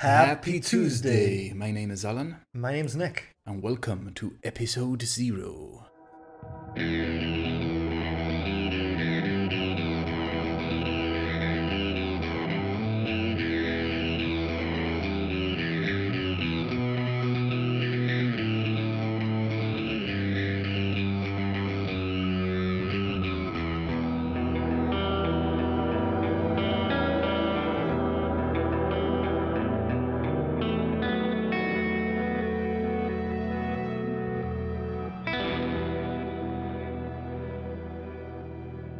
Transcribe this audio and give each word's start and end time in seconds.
Happy 0.00 0.60
Tuesday. 0.60 1.52
My 1.54 1.70
name 1.70 1.90
is 1.90 2.06
Alan, 2.06 2.36
My 2.54 2.72
name's 2.72 2.96
Nick. 2.96 3.36
and 3.44 3.62
welcome 3.62 4.12
to 4.14 4.32
episode 4.42 5.02
zero. 5.02 5.84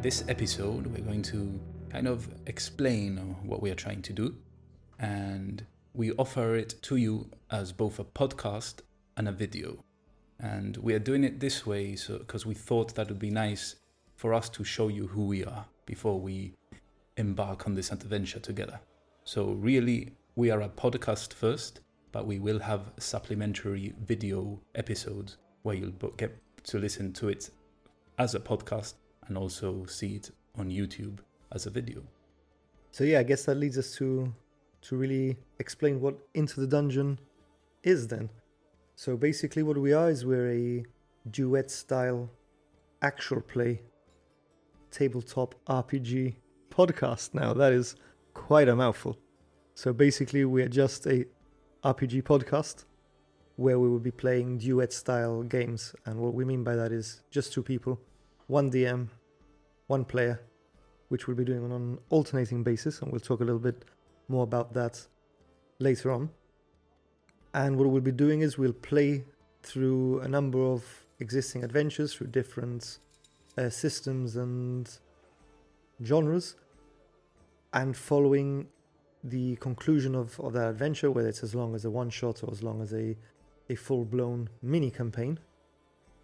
This 0.01 0.23
episode, 0.27 0.87
we're 0.87 1.05
going 1.05 1.21
to 1.21 1.59
kind 1.91 2.07
of 2.07 2.27
explain 2.47 3.17
what 3.43 3.61
we 3.61 3.69
are 3.69 3.75
trying 3.75 4.01
to 4.01 4.11
do, 4.13 4.35
and 4.97 5.63
we 5.93 6.11
offer 6.13 6.55
it 6.55 6.81
to 6.81 6.95
you 6.95 7.29
as 7.51 7.71
both 7.71 7.99
a 7.99 8.03
podcast 8.03 8.79
and 9.17 9.27
a 9.27 9.31
video. 9.31 9.77
And 10.39 10.75
we 10.77 10.95
are 10.95 10.99
doing 10.99 11.23
it 11.23 11.39
this 11.39 11.67
way 11.67 11.95
so 11.95 12.17
because 12.17 12.47
we 12.47 12.55
thought 12.55 12.95
that 12.95 13.09
would 13.09 13.19
be 13.19 13.29
nice 13.29 13.75
for 14.15 14.33
us 14.33 14.49
to 14.49 14.63
show 14.63 14.87
you 14.87 15.05
who 15.05 15.27
we 15.27 15.45
are 15.45 15.65
before 15.85 16.19
we 16.19 16.55
embark 17.17 17.67
on 17.67 17.75
this 17.75 17.91
adventure 17.91 18.39
together. 18.39 18.79
So 19.23 19.51
really, 19.51 20.13
we 20.35 20.49
are 20.49 20.61
a 20.61 20.69
podcast 20.69 21.31
first, 21.31 21.81
but 22.11 22.25
we 22.25 22.39
will 22.39 22.59
have 22.59 22.91
supplementary 22.97 23.93
video 24.03 24.59
episodes 24.73 25.37
where 25.61 25.75
you'll 25.75 25.91
get 26.17 26.35
to 26.63 26.79
listen 26.79 27.13
to 27.13 27.29
it 27.29 27.51
as 28.17 28.33
a 28.33 28.39
podcast 28.39 28.95
and 29.31 29.37
also 29.37 29.85
see 29.85 30.15
it 30.15 30.29
on 30.59 30.69
YouTube 30.69 31.19
as 31.53 31.65
a 31.65 31.69
video. 31.69 32.03
So 32.91 33.05
yeah, 33.05 33.19
I 33.19 33.23
guess 33.23 33.45
that 33.45 33.55
leads 33.55 33.77
us 33.77 33.95
to 33.95 34.33
to 34.81 34.97
really 34.97 35.37
explain 35.59 36.01
what 36.01 36.15
Into 36.33 36.59
the 36.59 36.67
Dungeon 36.67 37.17
is 37.83 38.07
then. 38.09 38.29
So 38.95 39.15
basically 39.15 39.63
what 39.63 39.77
we 39.77 39.93
are 39.93 40.09
is 40.09 40.25
we're 40.25 40.51
a 40.51 40.83
duet 41.29 41.71
style 41.71 42.29
actual 43.01 43.39
play 43.39 43.81
tabletop 44.89 45.55
RPG 45.65 46.35
podcast 46.69 47.33
now. 47.33 47.53
That 47.53 47.71
is 47.71 47.95
quite 48.33 48.67
a 48.67 48.75
mouthful. 48.75 49.17
So 49.75 49.93
basically 49.93 50.43
we 50.43 50.61
are 50.63 50.73
just 50.83 51.05
a 51.05 51.25
RPG 51.85 52.23
podcast 52.23 52.83
where 53.55 53.79
we 53.79 53.87
will 53.87 54.05
be 54.11 54.11
playing 54.11 54.57
duet 54.57 54.91
style 54.91 55.43
games 55.43 55.95
and 56.05 56.19
what 56.19 56.33
we 56.33 56.43
mean 56.43 56.63
by 56.65 56.75
that 56.75 56.91
is 56.91 57.21
just 57.29 57.53
two 57.53 57.63
people, 57.63 57.97
one 58.47 58.69
DM, 58.69 59.07
one 59.91 60.05
player, 60.05 60.39
which 61.09 61.27
we'll 61.27 61.35
be 61.43 61.43
doing 61.51 61.63
on 61.65 61.71
an 61.71 61.97
alternating 62.09 62.63
basis, 62.63 63.01
and 63.01 63.11
we'll 63.11 63.27
talk 63.29 63.41
a 63.41 63.43
little 63.43 63.65
bit 63.69 63.83
more 64.29 64.43
about 64.43 64.73
that 64.73 64.95
later 65.79 66.09
on. 66.11 66.29
And 67.53 67.75
what 67.77 67.89
we'll 67.89 68.09
be 68.13 68.17
doing 68.25 68.39
is 68.41 68.57
we'll 68.57 68.81
play 68.93 69.25
through 69.63 70.21
a 70.21 70.29
number 70.37 70.61
of 70.75 70.81
existing 71.19 71.63
adventures 71.65 72.13
through 72.13 72.27
different 72.27 72.99
uh, 73.57 73.69
systems 73.69 74.37
and 74.37 74.89
genres, 76.09 76.55
and 77.73 77.95
following 77.95 78.67
the 79.35 79.57
conclusion 79.57 80.15
of, 80.15 80.39
of 80.39 80.53
that 80.53 80.67
adventure, 80.69 81.11
whether 81.11 81.29
it's 81.33 81.43
as 81.43 81.53
long 81.53 81.75
as 81.75 81.83
a 81.85 81.91
one 82.01 82.09
shot 82.09 82.43
or 82.43 82.49
as 82.51 82.63
long 82.63 82.81
as 82.81 82.93
a, 82.93 83.15
a 83.69 83.75
full 83.75 84.05
blown 84.05 84.49
mini 84.61 84.89
campaign. 84.89 85.37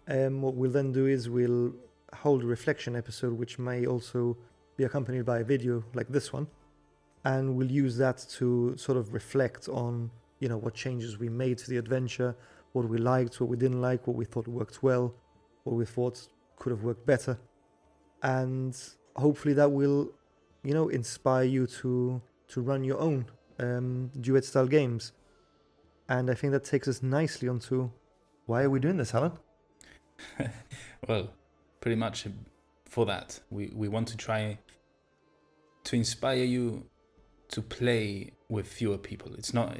Um, 0.08 0.40
what 0.40 0.54
we'll 0.54 0.70
then 0.70 0.90
do 0.90 1.06
is 1.06 1.28
we'll 1.28 1.74
hold 2.14 2.42
a 2.42 2.46
reflection 2.46 2.96
episode, 2.96 3.32
which 3.32 3.58
may 3.58 3.86
also 3.86 4.36
be 4.76 4.84
accompanied 4.84 5.24
by 5.24 5.40
a 5.40 5.44
video 5.44 5.84
like 5.94 6.08
this 6.08 6.32
one, 6.32 6.46
and 7.24 7.56
we'll 7.56 7.70
use 7.70 7.96
that 7.98 8.24
to 8.30 8.76
sort 8.76 8.96
of 8.96 9.12
reflect 9.12 9.68
on 9.68 10.10
you 10.40 10.48
know 10.48 10.56
what 10.56 10.74
changes 10.74 11.18
we 11.18 11.28
made 11.28 11.58
to 11.58 11.70
the 11.70 11.76
adventure, 11.76 12.34
what 12.72 12.88
we 12.88 12.98
liked, 12.98 13.40
what 13.40 13.48
we 13.48 13.56
didn't 13.56 13.80
like, 13.80 14.06
what 14.06 14.16
we 14.16 14.24
thought 14.24 14.46
worked 14.48 14.82
well, 14.82 15.14
what 15.64 15.76
we 15.76 15.84
thought 15.84 16.28
could 16.56 16.70
have 16.70 16.82
worked 16.82 17.04
better, 17.06 17.38
and 18.22 18.76
hopefully 19.16 19.54
that 19.54 19.70
will 19.70 20.12
you 20.62 20.74
know 20.74 20.88
inspire 20.88 21.44
you 21.44 21.66
to 21.66 22.20
to 22.48 22.60
run 22.60 22.84
your 22.84 22.98
own 22.98 23.26
um, 23.58 24.10
duet 24.20 24.44
style 24.44 24.66
games. 24.66 25.12
And 26.08 26.30
I 26.30 26.34
think 26.34 26.52
that 26.52 26.64
takes 26.64 26.88
us 26.88 27.02
nicely 27.02 27.48
onto 27.48 27.90
why 28.46 28.62
are 28.62 28.70
we 28.70 28.80
doing 28.80 28.96
this, 28.96 29.14
Alan? 29.14 29.32
well, 31.06 31.28
pretty 31.80 31.96
much 31.96 32.26
for 32.84 33.06
that, 33.06 33.40
we, 33.50 33.70
we 33.74 33.88
want 33.88 34.08
to 34.08 34.16
try 34.16 34.58
to 35.84 35.96
inspire 35.96 36.44
you 36.44 36.84
to 37.48 37.62
play 37.62 38.32
with 38.48 38.66
fewer 38.66 38.98
people. 38.98 39.34
It's 39.34 39.54
not 39.54 39.76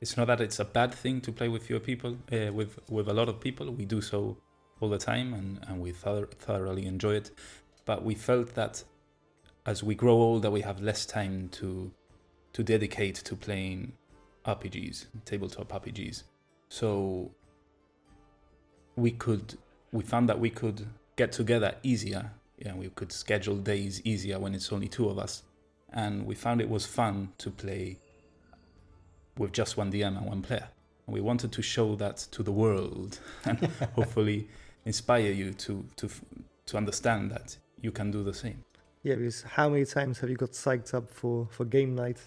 it's 0.00 0.16
not 0.16 0.28
that 0.28 0.40
it's 0.40 0.60
a 0.60 0.64
bad 0.64 0.94
thing 0.94 1.20
to 1.22 1.32
play 1.32 1.48
with 1.48 1.64
fewer 1.64 1.80
people, 1.80 2.16
uh, 2.32 2.52
with 2.52 2.78
with 2.88 3.08
a 3.08 3.14
lot 3.14 3.28
of 3.28 3.40
people. 3.40 3.70
We 3.72 3.84
do 3.84 4.00
so 4.00 4.36
all 4.80 4.88
the 4.88 4.98
time, 4.98 5.34
and 5.34 5.58
and 5.68 5.80
we 5.80 5.92
thor- 5.92 6.28
thoroughly 6.38 6.86
enjoy 6.86 7.14
it. 7.16 7.30
But 7.84 8.04
we 8.04 8.14
felt 8.14 8.54
that 8.54 8.84
as 9.66 9.82
we 9.82 9.94
grow 9.94 10.14
older, 10.14 10.50
we 10.50 10.60
have 10.60 10.80
less 10.80 11.06
time 11.06 11.48
to 11.52 11.90
to 12.52 12.62
dedicate 12.62 13.16
to 13.16 13.36
playing 13.36 13.92
RPGs, 14.44 15.06
tabletop 15.24 15.68
RPGs. 15.72 16.22
So 16.68 17.30
we 18.96 19.10
could 19.12 19.58
we 19.92 20.02
found 20.02 20.28
that 20.28 20.38
we 20.38 20.50
could 20.50 20.86
get 21.18 21.32
together 21.32 21.74
easier. 21.82 22.30
Yeah, 22.64 22.74
we 22.74 22.88
could 22.88 23.12
schedule 23.12 23.56
days 23.56 24.00
easier 24.04 24.38
when 24.38 24.54
it's 24.54 24.72
only 24.72 24.88
two 24.88 25.08
of 25.10 25.18
us, 25.18 25.42
and 25.92 26.24
we 26.24 26.34
found 26.34 26.60
it 26.60 26.70
was 26.70 26.86
fun 26.86 27.28
to 27.38 27.50
play 27.50 27.98
with 29.36 29.52
just 29.52 29.76
one 29.76 29.92
DM 29.92 30.16
and 30.16 30.26
one 30.26 30.42
player. 30.42 30.68
And 31.06 31.14
we 31.14 31.20
wanted 31.20 31.52
to 31.52 31.62
show 31.62 31.94
that 31.96 32.16
to 32.32 32.42
the 32.42 32.52
world 32.52 33.18
and 33.44 33.58
hopefully 33.94 34.48
inspire 34.86 35.32
you 35.32 35.52
to 35.64 35.84
to 35.96 36.08
to 36.66 36.76
understand 36.76 37.30
that 37.30 37.56
you 37.80 37.90
can 37.90 38.10
do 38.10 38.22
the 38.22 38.34
same. 38.34 38.64
Yeah, 39.02 39.14
because 39.14 39.42
how 39.42 39.68
many 39.68 39.84
times 39.84 40.18
have 40.20 40.30
you 40.30 40.36
got 40.36 40.52
psyched 40.52 40.92
up 40.92 41.08
for, 41.10 41.48
for 41.50 41.64
game 41.64 41.94
night? 41.94 42.18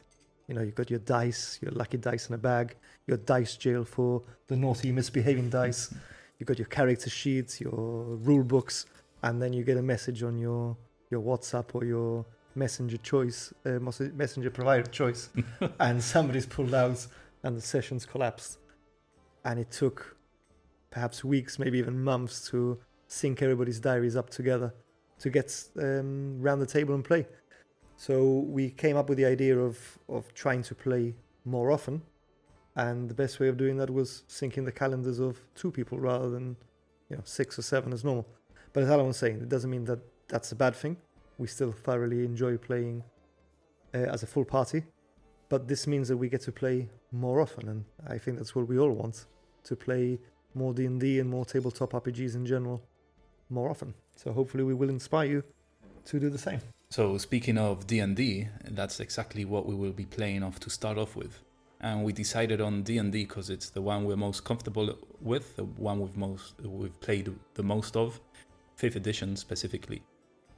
You 0.48 0.56
know, 0.56 0.62
you've 0.62 0.76
got 0.76 0.90
your 0.90 1.00
dice, 1.00 1.60
your 1.62 1.72
lucky 1.72 1.98
dice 1.98 2.30
in 2.30 2.36
a 2.36 2.38
bag, 2.38 2.76
your 3.08 3.18
dice 3.18 3.56
jail 3.58 3.84
for 3.84 4.24
the 4.48 4.56
naughty 4.56 4.92
misbehaving 4.92 5.50
dice, 5.50 5.94
you've 6.42 6.48
got 6.48 6.58
your 6.58 6.68
character 6.68 7.08
sheets, 7.08 7.62
your 7.62 7.72
rule 7.72 8.44
books, 8.44 8.88
and 9.22 9.40
then 9.40 9.54
you 9.54 9.64
get 9.64 9.78
a 9.78 9.82
message 9.82 10.24
on 10.24 10.40
your, 10.40 10.76
your 11.12 11.22
WhatsApp 11.22 11.76
or 11.76 11.86
your 11.86 12.26
messenger 12.56 12.98
choice, 12.98 13.54
uh, 13.68 13.78
messenger 14.16 14.50
provider 14.50 14.90
choice, 14.90 15.30
and 15.80 16.04
somebody's 16.04 16.48
pulled 16.48 16.74
out 16.74 17.06
and 17.44 17.56
the 17.56 17.62
session's 17.62 18.08
collapsed. 18.08 18.58
And 19.46 19.60
it 19.60 19.70
took 19.70 20.18
perhaps 20.90 21.24
weeks, 21.24 21.60
maybe 21.60 21.78
even 21.78 22.04
months 22.04 22.50
to 22.50 22.80
sync 23.08 23.44
everybody's 23.44 23.80
diaries 23.80 24.16
up 24.16 24.32
together 24.32 24.74
to 25.20 25.30
get 25.30 25.64
um, 25.78 26.42
round 26.42 26.60
the 26.60 26.66
table 26.66 26.96
and 26.96 27.06
play. 27.06 27.28
So 27.98 28.46
we 28.48 28.72
came 28.72 28.98
up 28.98 29.10
with 29.10 29.20
the 29.20 29.26
idea 29.26 29.56
of 29.60 29.78
of 30.10 30.34
trying 30.34 30.64
to 30.64 30.74
play 30.74 31.14
more 31.46 31.72
often, 31.72 32.02
and 32.76 33.10
the 33.10 33.14
best 33.14 33.40
way 33.40 33.48
of 33.48 33.58
doing 33.58 33.78
that 33.78 33.90
was 33.90 34.24
syncing 34.30 34.66
the 34.66 34.72
calendars 34.72 35.20
of 35.20 35.42
two 35.56 35.72
people 35.72 36.00
rather 36.00 36.30
than 36.30 36.56
you 37.10 37.18
know 37.18 37.24
six 37.26 37.60
or 37.60 37.62
seven 37.62 37.94
as 37.94 38.04
normal. 38.04 38.28
But 38.74 38.84
as 38.84 38.90
Alan 38.90 39.08
was 39.08 39.18
saying, 39.18 39.38
it 39.38 39.50
doesn't 39.50 39.70
mean 39.70 39.86
that 39.86 40.00
that's 40.28 40.52
a 40.52 40.56
bad 40.56 40.76
thing. 40.76 40.98
We 41.38 41.48
still 41.48 41.72
thoroughly 41.72 42.24
enjoy 42.24 42.58
playing 42.58 43.04
uh, 43.94 43.98
as 43.98 44.24
a 44.24 44.28
full 44.28 44.46
party, 44.46 44.84
but 45.50 45.68
this 45.68 45.88
means 45.88 46.08
that 46.08 46.18
we 46.18 46.30
get 46.30 46.42
to 46.42 46.52
play 46.52 46.90
more 47.12 47.42
often, 47.42 47.68
and 47.68 47.86
I 48.08 48.18
think 48.18 48.38
that's 48.38 48.56
what 48.56 48.68
we 48.68 48.80
all 48.80 48.92
want 48.92 49.26
to 49.64 49.76
play 49.76 50.20
more 50.54 50.74
D 50.74 50.86
and 50.86 51.00
D 51.00 51.20
and 51.20 51.30
more 51.30 51.46
tabletop 51.46 51.92
RPGs 51.92 52.36
in 52.36 52.46
general 52.46 52.82
more 53.50 53.70
often. 53.70 53.94
So 54.16 54.32
hopefully 54.32 54.64
we 54.64 54.74
will 54.74 54.90
inspire 54.90 55.28
you 55.28 55.44
to 56.06 56.20
do 56.20 56.30
the 56.30 56.38
same. 56.38 56.62
So 56.90 57.18
speaking 57.18 57.58
of 57.58 57.88
D&D, 57.88 58.48
that's 58.70 59.00
exactly 59.00 59.46
what 59.46 59.66
we 59.66 59.76
will 59.76 59.92
be 59.94 60.06
playing 60.06 60.44
off 60.44 60.60
to 60.62 60.70
start 60.70 60.98
off 60.98 61.16
with. 61.16 61.40
And 61.82 62.04
we 62.04 62.14
decided 62.14 62.62
on 62.62 62.84
D&D 62.84 63.26
because 63.26 63.50
it's 63.50 63.70
the 63.72 63.82
one 63.82 64.06
we're 64.06 64.16
most 64.16 64.44
comfortable 64.46 64.98
with, 65.20 65.56
the 65.56 65.64
one 65.64 66.00
we've 66.00 66.16
most 66.16 66.54
we've 66.62 67.00
played 67.02 67.34
the 67.56 67.64
most 67.64 67.98
of, 67.98 68.20
5th 68.80 68.96
edition 68.96 69.36
specifically. 69.36 70.04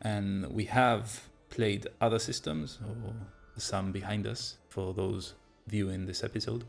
And 0.02 0.46
we 0.48 0.66
have 0.66 1.30
played 1.50 1.88
other 2.02 2.20
systems 2.20 2.80
or 2.86 3.14
some 3.58 3.92
behind 3.92 4.28
us 4.28 4.58
for 4.68 4.94
those 4.94 5.36
viewing 5.68 6.06
this 6.06 6.24
episode. 6.24 6.66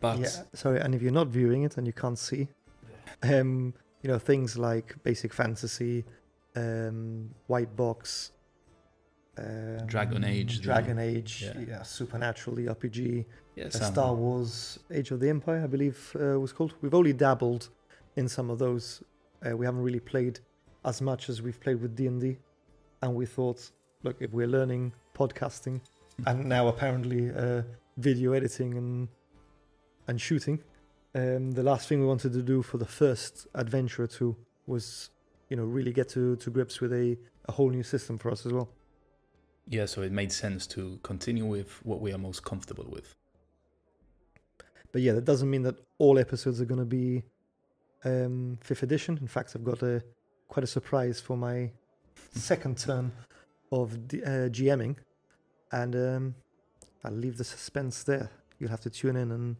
But 0.00 0.18
yeah, 0.18 0.28
sorry, 0.52 0.80
and 0.80 0.94
if 0.94 1.00
you're 1.00 1.12
not 1.12 1.28
viewing 1.28 1.62
it 1.62 1.76
and 1.76 1.86
you 1.86 1.92
can't 1.92 2.18
see, 2.18 2.48
um, 3.22 3.72
you 4.02 4.08
know 4.10 4.18
things 4.18 4.58
like 4.58 4.96
basic 5.04 5.32
fantasy, 5.32 6.04
um, 6.56 7.30
white 7.46 7.74
box, 7.76 8.32
um, 9.38 9.71
Dragon 9.92 10.24
Age, 10.24 10.56
the- 10.56 10.62
Dragon 10.62 10.98
Age, 10.98 11.32
yeah. 11.44 11.64
yeah. 11.68 11.82
Supernatural, 11.82 12.56
the 12.56 12.66
RPG, 12.76 13.24
Yeah, 13.56 13.66
uh, 13.66 13.70
Star 13.92 14.14
Wars: 14.14 14.78
Edge 14.90 15.10
of 15.14 15.20
the 15.20 15.28
Empire, 15.28 15.60
I 15.64 15.66
believe 15.76 15.98
uh, 16.18 16.40
was 16.40 16.52
called. 16.56 16.72
We've 16.82 16.94
only 17.02 17.12
dabbled 17.12 17.68
in 18.16 18.26
some 18.36 18.48
of 18.50 18.58
those. 18.58 19.02
Uh, 19.44 19.54
we 19.56 19.66
haven't 19.66 19.82
really 19.82 20.00
played 20.00 20.40
as 20.84 21.00
much 21.10 21.28
as 21.28 21.42
we've 21.42 21.60
played 21.60 21.78
with 21.82 21.94
D 21.94 22.06
and 22.06 22.18
D, 22.20 22.38
and 23.02 23.14
we 23.14 23.26
thought, 23.26 23.60
look, 24.02 24.16
if 24.20 24.30
we're 24.32 24.52
learning 24.58 24.92
podcasting 25.14 25.80
and 26.26 26.38
now 26.56 26.64
apparently 26.68 27.30
uh, 27.30 27.62
video 27.98 28.32
editing 28.32 28.70
and 28.80 29.08
and 30.08 30.18
shooting, 30.20 30.58
um, 31.14 31.50
the 31.52 31.62
last 31.70 31.86
thing 31.88 32.00
we 32.00 32.06
wanted 32.06 32.32
to 32.32 32.42
do 32.42 32.62
for 32.62 32.78
the 32.78 32.90
first 33.02 33.46
adventure 33.54 34.02
or 34.04 34.06
two 34.18 34.34
was, 34.66 35.10
you 35.50 35.56
know, 35.58 35.64
really 35.64 35.92
get 35.92 36.08
to, 36.16 36.36
to 36.36 36.50
grips 36.50 36.80
with 36.80 36.92
a, 36.92 37.16
a 37.50 37.52
whole 37.52 37.70
new 37.70 37.82
system 37.82 38.16
for 38.18 38.30
us 38.30 38.46
as 38.46 38.52
well. 38.52 38.68
Yeah, 39.68 39.86
so 39.86 40.02
it 40.02 40.12
made 40.12 40.32
sense 40.32 40.66
to 40.68 40.98
continue 41.02 41.44
with 41.44 41.70
what 41.84 42.00
we 42.00 42.12
are 42.12 42.18
most 42.18 42.44
comfortable 42.44 42.86
with. 42.88 43.14
But 44.92 45.02
yeah, 45.02 45.12
that 45.12 45.24
doesn't 45.24 45.48
mean 45.48 45.62
that 45.62 45.76
all 45.98 46.18
episodes 46.18 46.60
are 46.60 46.64
going 46.66 46.80
to 46.80 46.84
be 46.84 47.22
um, 48.04 48.58
fifth 48.60 48.82
edition. 48.82 49.18
In 49.20 49.28
fact, 49.28 49.52
I've 49.54 49.64
got 49.64 49.82
a 49.82 50.02
quite 50.48 50.64
a 50.64 50.66
surprise 50.66 51.20
for 51.20 51.36
my 51.36 51.70
second 52.32 52.76
turn 52.76 53.10
of 53.70 54.08
D- 54.08 54.22
uh, 54.22 54.48
GMing, 54.50 54.96
and 55.70 55.96
um, 55.96 56.34
I'll 57.04 57.12
leave 57.12 57.38
the 57.38 57.44
suspense 57.44 58.02
there. 58.02 58.30
You'll 58.58 58.70
have 58.70 58.80
to 58.82 58.90
tune 58.90 59.16
in 59.16 59.30
and 59.30 59.56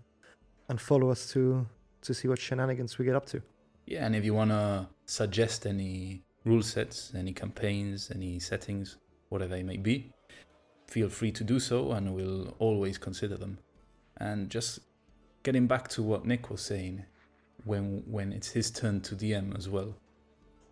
and 0.68 0.80
follow 0.80 1.10
us 1.10 1.30
to 1.32 1.66
to 2.02 2.14
see 2.14 2.28
what 2.28 2.38
shenanigans 2.38 2.98
we 2.98 3.04
get 3.04 3.14
up 3.14 3.26
to. 3.26 3.42
Yeah, 3.86 4.04
and 4.06 4.14
if 4.14 4.24
you 4.24 4.34
want 4.34 4.50
to 4.50 4.88
suggest 5.06 5.66
any 5.66 6.22
rule 6.44 6.62
sets, 6.62 7.12
any 7.16 7.32
campaigns, 7.32 8.10
any 8.14 8.38
settings, 8.38 8.98
whatever 9.32 9.54
they 9.54 9.62
may 9.62 9.78
be, 9.78 10.12
feel 10.86 11.08
free 11.08 11.32
to 11.32 11.42
do 11.42 11.58
so 11.58 11.92
and 11.92 12.14
we'll 12.14 12.54
always 12.58 12.98
consider 12.98 13.36
them. 13.36 13.58
And 14.18 14.50
just 14.50 14.80
getting 15.42 15.66
back 15.66 15.88
to 15.88 16.02
what 16.02 16.26
Nick 16.26 16.50
was 16.50 16.60
saying, 16.60 17.04
when 17.64 18.02
when 18.06 18.32
it's 18.32 18.50
his 18.50 18.70
turn 18.70 19.00
to 19.02 19.14
DM 19.14 19.56
as 19.56 19.68
well, 19.68 19.94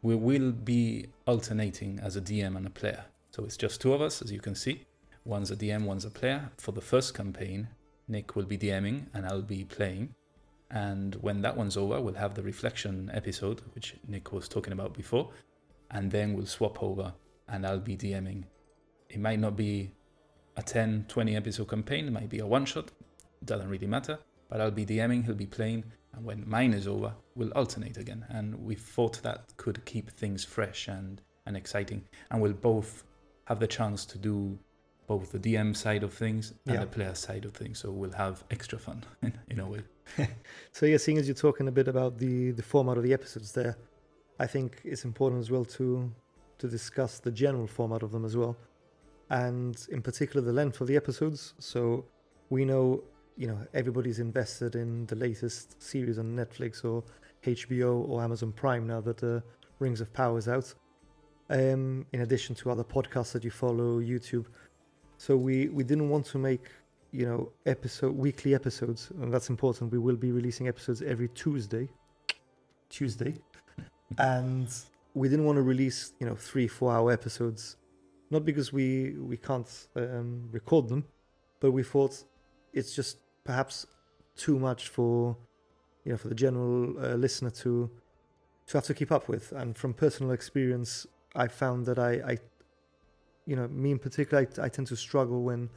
we 0.03 0.15
will 0.15 0.53
be 0.53 1.07
alternating 1.27 1.99
as 2.01 2.17
a 2.17 2.21
DM 2.21 2.57
and 2.57 2.67
a 2.67 2.71
player. 2.71 3.05
So 3.31 3.45
it's 3.45 3.57
just 3.57 3.81
two 3.81 3.93
of 3.95 4.01
us, 4.03 4.23
as 4.23 4.33
you 4.33 4.41
can 4.41 4.55
see. 4.55 4.85
One's 5.25 5.51
a 5.51 5.57
DM, 5.57 5.85
one's 5.85 6.05
a 6.05 6.11
player. 6.11 6.51
For 6.59 6.73
the 6.73 6.81
first 6.81 7.15
campaign, 7.15 7.69
Nick 8.09 8.35
will 8.35 8.45
be 8.45 8.59
DMing 8.59 9.07
and 9.15 9.27
I'll 9.27 9.43
be 9.43 9.65
playing. 9.65 10.15
And 10.71 11.15
when 11.17 11.43
that 11.43 11.57
one's 11.57 11.77
over, 11.77 12.01
we'll 12.01 12.15
have 12.15 12.35
the 12.35 12.43
reflection 12.43 13.11
episode, 13.13 13.61
which 13.75 13.97
Nick 14.07 14.33
was 14.33 14.49
talking 14.49 14.73
about 14.73 14.95
before. 14.95 15.31
And 15.91 16.11
then 16.11 16.35
we'll 16.35 16.47
swap 16.47 16.83
over 16.83 17.13
and 17.51 17.67
I'll 17.67 17.79
be 17.81 17.97
DMing. 17.97 18.45
It 19.09 19.21
might 19.21 19.39
not 19.41 19.57
be 19.57 19.93
a 20.57 20.63
10, 20.63 21.07
20 21.09 21.37
episode 21.37 21.69
campaign, 21.69 22.07
it 22.07 22.13
might 22.13 22.29
be 22.29 22.39
a 22.39 22.47
one 22.47 22.65
shot, 22.65 22.91
doesn't 23.45 23.69
really 23.69 23.87
matter. 23.87 24.19
But 24.49 24.61
I'll 24.61 24.71
be 24.71 24.85
DMing, 24.87 25.25
he'll 25.25 25.35
be 25.35 25.47
playing. 25.47 25.85
And 26.13 26.25
when 26.25 26.49
mine 26.49 26.73
is 26.75 26.89
over, 26.89 27.13
we'll 27.37 27.53
alternate 27.53 27.97
again. 27.97 28.27
And 28.31 28.55
we 28.65 28.75
thought 28.75 29.23
that 29.23 29.57
could 29.57 29.85
keep 29.85 30.11
things 30.11 30.45
fresh 30.45 30.89
and, 30.89 31.21
and 31.47 31.57
exciting. 31.57 32.03
And 32.31 32.43
we'll 32.43 32.53
both 32.53 33.05
have 33.45 33.61
the 33.61 33.69
chance 33.69 34.05
to 34.07 34.19
do 34.19 34.59
both 35.07 35.31
the 35.33 35.39
DM 35.39 35.77
side 35.77 36.03
of 36.03 36.13
things 36.13 36.53
and 36.67 36.75
Yeah. 36.75 36.81
the 36.81 36.87
player 36.87 37.15
side 37.15 37.45
of 37.45 37.53
things. 37.53 37.79
So 37.79 37.91
we'll 37.93 38.13
have 38.13 38.43
extra 38.51 38.79
fun 38.79 39.05
in, 39.23 39.33
in 39.49 39.61
a 39.61 39.67
way. 39.69 39.83
So 40.73 40.87
yeah, 40.87 40.97
seeing 40.97 41.19
as 41.19 41.29
you're 41.29 41.35
talking 41.37 41.69
a 41.69 41.73
bit 41.73 41.87
about 41.87 42.19
the 42.19 42.51
the 42.53 42.63
format 42.63 42.97
of 42.97 43.05
the 43.05 43.13
episodes 43.13 43.53
there, 43.53 43.77
I 44.41 44.47
think 44.49 44.81
it's 44.85 45.05
important 45.05 45.41
as 45.41 45.51
well 45.51 45.65
to 45.79 46.11
to 46.61 46.69
discuss 46.69 47.19
the 47.19 47.31
general 47.31 47.67
format 47.67 48.03
of 48.03 48.13
them 48.13 48.25
as 48.25 48.37
well, 48.37 48.57
and 49.31 49.87
in 49.91 50.03
particular 50.03 50.45
the 50.45 50.53
length 50.53 50.81
of 50.81 50.87
the 50.87 50.97
episodes. 50.97 51.55
So 51.59 52.05
we 52.49 52.65
know 52.65 53.03
you 53.37 53.47
know 53.47 53.59
everybody's 53.75 54.19
invested 54.19 54.75
in 54.75 55.07
the 55.07 55.17
latest 55.17 55.81
series 55.83 56.19
on 56.19 56.37
Netflix 56.37 56.85
or 56.85 57.03
HBO 57.45 58.09
or 58.09 58.23
Amazon 58.23 58.53
Prime 58.53 58.87
now 58.87 59.01
that 59.01 59.23
uh, 59.23 59.41
Rings 59.79 60.01
of 60.01 60.13
Power 60.13 60.39
is 60.39 60.49
out. 60.49 60.73
Um, 61.49 62.07
in 62.13 62.21
addition 62.21 62.55
to 62.57 62.71
other 62.71 62.85
podcasts 62.85 63.33
that 63.33 63.43
you 63.43 63.51
follow, 63.51 64.01
YouTube. 64.01 64.47
So 65.19 65.37
we 65.37 65.69
we 65.69 65.83
didn't 65.85 66.09
want 66.09 66.27
to 66.27 66.39
make 66.39 66.67
you 67.13 67.27
know 67.27 67.53
episode 67.67 68.17
weekly 68.17 68.55
episodes 68.55 69.11
and 69.21 69.33
that's 69.33 69.51
important 69.51 69.91
we 69.91 69.99
will 69.99 70.17
be 70.17 70.31
releasing 70.31 70.69
episodes 70.69 71.03
every 71.03 71.29
tuesday 71.29 71.89
tuesday 72.89 73.35
and 74.19 74.69
we 75.15 75.29
didn't 75.29 75.45
want 75.45 75.57
to 75.57 75.63
release 75.63 76.13
you 76.21 76.27
know 76.27 76.35
three 76.35 76.69
four 76.69 76.93
hour 76.93 77.13
episodes. 77.13 77.77
Not 78.31 78.45
because 78.45 78.73
we 78.73 79.17
we 79.19 79.37
can't 79.37 79.69
um, 79.97 80.49
record 80.53 80.89
them 80.89 81.05
but 81.61 81.73
we 81.73 81.83
thought 81.83 82.25
it's 82.73 82.95
just 82.95 83.19
perhaps 83.45 83.87
too 84.37 84.59
much 84.59 84.89
for 84.89 85.37
you 86.05 86.13
know 86.13 86.19
for 86.19 86.29
the 86.29 86.35
general 86.35 86.95
uh, 86.99 87.15
listener 87.15 87.51
to 87.51 87.91
to 88.67 88.77
have 88.77 88.85
to 88.85 88.95
keep 88.95 89.13
up 89.13 89.29
with. 89.29 89.53
And 89.53 89.77
from 89.77 89.95
personal 89.95 90.33
experience 90.33 91.07
i 91.37 91.47
found 91.47 91.87
that 91.87 91.99
i 91.99 92.13
i 92.33 92.39
you 93.47 93.57
know 93.57 93.69
me 93.69 93.93
in 93.93 93.99
particular 93.99 94.47
i, 94.59 94.65
I 94.65 94.69
tend 94.69 94.89
to 94.89 94.97
struggle 94.97 95.43
when 95.43 95.71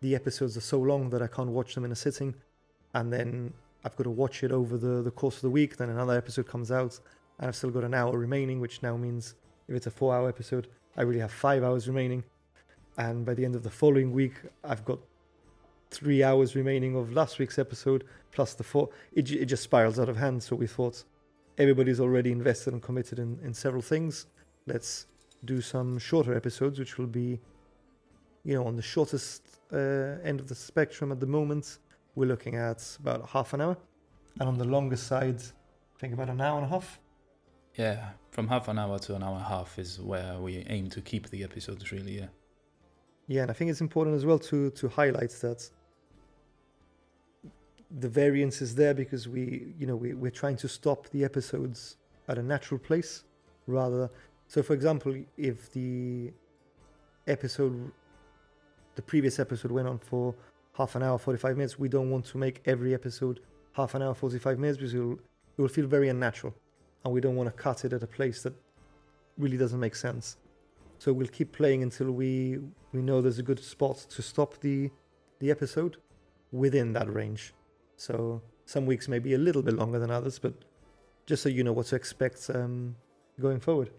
the 0.00 0.14
episodes 0.14 0.56
are 0.56 0.60
so 0.60 0.78
long 0.80 1.10
that 1.10 1.22
I 1.22 1.26
can't 1.26 1.50
watch 1.50 1.74
them 1.74 1.84
in 1.84 1.92
a 1.92 1.96
sitting, 1.96 2.34
and 2.94 3.12
then 3.12 3.52
I've 3.84 3.96
got 3.96 4.04
to 4.04 4.10
watch 4.10 4.44
it 4.44 4.52
over 4.52 4.76
the, 4.76 5.02
the 5.02 5.10
course 5.10 5.36
of 5.36 5.42
the 5.42 5.50
week. 5.50 5.76
Then 5.76 5.90
another 5.90 6.16
episode 6.16 6.46
comes 6.46 6.70
out, 6.70 6.98
and 7.38 7.48
I've 7.48 7.56
still 7.56 7.70
got 7.70 7.84
an 7.84 7.94
hour 7.94 8.16
remaining, 8.16 8.60
which 8.60 8.82
now 8.82 8.96
means 8.96 9.34
if 9.68 9.74
it's 9.74 9.86
a 9.86 9.90
four 9.90 10.14
hour 10.14 10.28
episode, 10.28 10.68
I 10.96 11.02
really 11.02 11.20
have 11.20 11.32
five 11.32 11.62
hours 11.62 11.86
remaining. 11.88 12.24
And 12.96 13.24
by 13.24 13.34
the 13.34 13.44
end 13.44 13.54
of 13.54 13.62
the 13.62 13.70
following 13.70 14.12
week, 14.12 14.34
I've 14.64 14.84
got 14.84 14.98
three 15.90 16.22
hours 16.22 16.54
remaining 16.54 16.96
of 16.96 17.12
last 17.12 17.38
week's 17.38 17.58
episode 17.58 18.04
plus 18.32 18.54
the 18.54 18.64
four. 18.64 18.88
It, 19.12 19.30
it 19.30 19.46
just 19.46 19.62
spirals 19.62 19.98
out 19.98 20.08
of 20.08 20.16
hand. 20.16 20.42
So 20.42 20.56
we 20.56 20.66
thought 20.66 21.04
everybody's 21.56 22.00
already 22.00 22.32
invested 22.32 22.72
and 22.72 22.82
committed 22.82 23.18
in, 23.18 23.38
in 23.42 23.54
several 23.54 23.82
things. 23.82 24.26
Let's 24.66 25.06
do 25.44 25.60
some 25.60 25.98
shorter 25.98 26.34
episodes, 26.34 26.78
which 26.78 26.98
will 26.98 27.06
be, 27.06 27.40
you 28.44 28.54
know, 28.54 28.64
on 28.66 28.74
the 28.74 28.82
shortest 28.82 29.42
uh, 29.72 30.18
end 30.24 30.40
of 30.40 30.48
the 30.48 30.54
spectrum 30.54 31.12
at 31.12 31.20
the 31.20 31.26
moment. 31.26 31.78
We're 32.16 32.26
looking 32.26 32.56
at 32.56 32.84
about 33.00 33.28
half 33.28 33.54
an 33.54 33.60
hour, 33.60 33.76
and 34.40 34.48
on 34.48 34.58
the 34.58 34.64
longer 34.64 34.96
side, 34.96 35.40
think 36.00 36.12
about 36.12 36.28
an 36.28 36.40
hour 36.40 36.58
and 36.58 36.66
a 36.66 36.68
half. 36.68 36.98
Yeah, 37.78 38.08
from 38.32 38.48
half 38.48 38.66
an 38.66 38.76
hour 38.76 38.98
to 38.98 39.14
an 39.14 39.22
hour 39.22 39.34
and 39.34 39.42
a 39.42 39.48
half 39.48 39.78
is 39.78 40.00
where 40.00 40.38
we 40.40 40.66
aim 40.68 40.90
to 40.90 41.00
keep 41.00 41.30
the 41.30 41.44
episodes, 41.44 41.92
really. 41.92 42.18
Yeah. 42.18 42.26
Yeah, 43.28 43.42
and 43.42 43.50
I 43.52 43.54
think 43.54 43.70
it's 43.70 43.80
important 43.80 44.16
as 44.16 44.26
well 44.26 44.38
to 44.50 44.70
to 44.70 44.88
highlight 44.88 45.30
that 45.42 45.70
the 48.00 48.08
variance 48.08 48.60
is 48.60 48.74
there 48.74 48.94
because 48.94 49.28
we, 49.28 49.72
you 49.78 49.86
know, 49.86 49.96
we, 49.96 50.12
we're 50.12 50.38
trying 50.42 50.56
to 50.56 50.68
stop 50.68 51.08
the 51.10 51.24
episodes 51.24 51.96
at 52.26 52.36
a 52.36 52.42
natural 52.42 52.78
place 52.78 53.24
rather. 53.66 54.10
So, 54.48 54.62
for 54.62 54.74
example, 54.74 55.14
if 55.36 55.72
the 55.72 56.32
episode, 57.26 57.92
the 58.96 59.02
previous 59.02 59.38
episode 59.38 59.70
went 59.70 59.88
on 59.88 59.98
for 59.98 60.34
half 60.74 60.96
an 60.96 61.02
hour, 61.02 61.16
45 61.16 61.56
minutes, 61.56 61.78
we 61.78 61.88
don't 61.88 62.10
want 62.10 62.24
to 62.26 62.38
make 62.38 62.60
every 62.66 62.92
episode 62.92 63.40
half 63.72 63.94
an 63.94 64.02
hour, 64.02 64.14
45 64.14 64.58
minutes 64.58 64.78
because 64.78 64.94
it 64.94 64.98
will, 64.98 65.12
it 65.12 65.62
will 65.62 65.68
feel 65.68 65.86
very 65.86 66.08
unnatural. 66.08 66.54
And 67.04 67.12
we 67.12 67.20
don't 67.20 67.36
want 67.36 67.48
to 67.48 67.62
cut 67.62 67.84
it 67.84 67.92
at 67.92 68.02
a 68.02 68.06
place 68.06 68.42
that 68.42 68.54
really 69.36 69.56
doesn't 69.56 69.80
make 69.80 69.94
sense. 69.94 70.36
So 70.98 71.12
we'll 71.12 71.28
keep 71.28 71.52
playing 71.52 71.82
until 71.82 72.10
we 72.10 72.58
we 72.92 73.02
know 73.02 73.20
there's 73.20 73.38
a 73.38 73.42
good 73.42 73.62
spot 73.62 74.06
to 74.10 74.22
stop 74.22 74.60
the 74.60 74.90
the 75.38 75.50
episode 75.50 75.96
within 76.50 76.92
that 76.94 77.12
range. 77.12 77.54
So 77.96 78.42
some 78.64 78.86
weeks 78.86 79.08
may 79.08 79.18
be 79.18 79.34
a 79.34 79.38
little 79.38 79.62
bit 79.62 79.74
longer 79.74 79.98
than 79.98 80.10
others, 80.10 80.38
but 80.38 80.54
just 81.26 81.42
so 81.42 81.48
you 81.48 81.62
know 81.62 81.72
what 81.72 81.86
to 81.86 81.96
expect 81.96 82.50
um, 82.50 82.96
going 83.40 83.60
forward. 83.60 83.90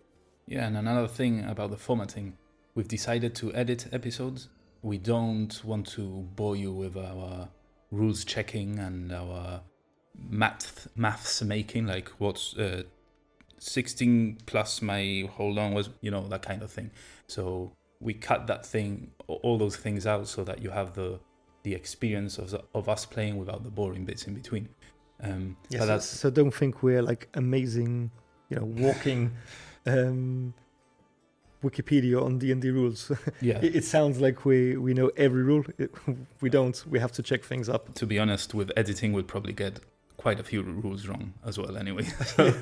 Yeah, 0.47 0.67
and 0.67 0.77
another 0.77 1.07
thing 1.07 1.45
about 1.45 1.69
the 1.69 1.77
formatting, 1.77 2.37
we've 2.75 2.87
decided 2.87 3.35
to 3.35 3.53
edit 3.53 3.87
episodes. 3.91 4.49
We 4.81 4.97
don't 4.97 5.63
want 5.63 5.87
to 5.91 6.27
bore 6.35 6.55
you 6.55 6.71
with 6.71 6.97
our 6.97 7.49
rules 7.91 8.25
checking 8.25 8.79
and 8.79 9.11
our 9.11 9.61
math 10.29 10.87
maths 10.95 11.41
making, 11.41 11.87
like 11.87 12.09
what's 12.17 12.55
uh, 12.57 12.83
16 13.59 14.37
plus 14.45 14.81
my 14.81 15.29
hold 15.33 15.57
on 15.57 15.73
was, 15.73 15.89
you 16.01 16.11
know, 16.11 16.27
that 16.27 16.41
kind 16.41 16.61
of 16.61 16.71
thing. 16.71 16.91
So 17.27 17.73
we 17.99 18.13
cut 18.13 18.47
that 18.47 18.65
thing, 18.65 19.11
all 19.27 19.57
those 19.57 19.75
things 19.75 20.07
out, 20.07 20.27
so 20.27 20.43
that 20.43 20.61
you 20.61 20.69
have 20.69 20.93
the 20.93 21.19
the 21.63 21.73
experience 21.73 22.37
of 22.37 22.55
of 22.73 22.87
us 22.87 23.05
playing 23.05 23.37
without 23.37 23.63
the 23.63 23.71
boring 23.71 24.05
bits 24.05 24.25
in 24.25 24.33
between. 24.33 24.69
Um, 25.21 25.57
Yes, 25.69 25.85
so, 25.85 25.99
so 25.99 26.29
don't 26.29 26.53
think 26.53 26.81
we're 26.81 27.01
like 27.01 27.27
amazing, 27.33 28.11
you 28.49 28.57
know, 28.57 28.65
walking 28.65 29.31
um, 29.85 30.53
Wikipedia 31.63 32.23
on 32.23 32.37
D 32.37 32.51
and 32.51 32.61
D 32.61 32.69
rules. 32.69 33.11
yeah. 33.41 33.59
it, 33.61 33.75
it 33.75 33.83
sounds 33.83 34.21
like 34.21 34.45
we 34.45 34.77
we 34.77 34.93
know 34.93 35.11
every 35.17 35.43
rule. 35.43 35.65
It, 35.77 35.91
we 36.41 36.49
don't. 36.49 36.83
We 36.87 36.99
have 36.99 37.11
to 37.13 37.23
check 37.23 37.43
things 37.43 37.67
up. 37.67 37.93
to 37.95 38.05
be 38.05 38.17
honest, 38.17 38.53
with 38.53 38.71
editing, 38.77 39.13
we'd 39.13 39.27
probably 39.27 39.53
get 39.53 39.81
quite 40.19 40.39
a 40.39 40.43
few 40.43 40.61
rules 40.61 41.07
wrong 41.07 41.33
as 41.45 41.57
well. 41.57 41.77
Anyway, 41.77 42.03
So- 42.35 42.53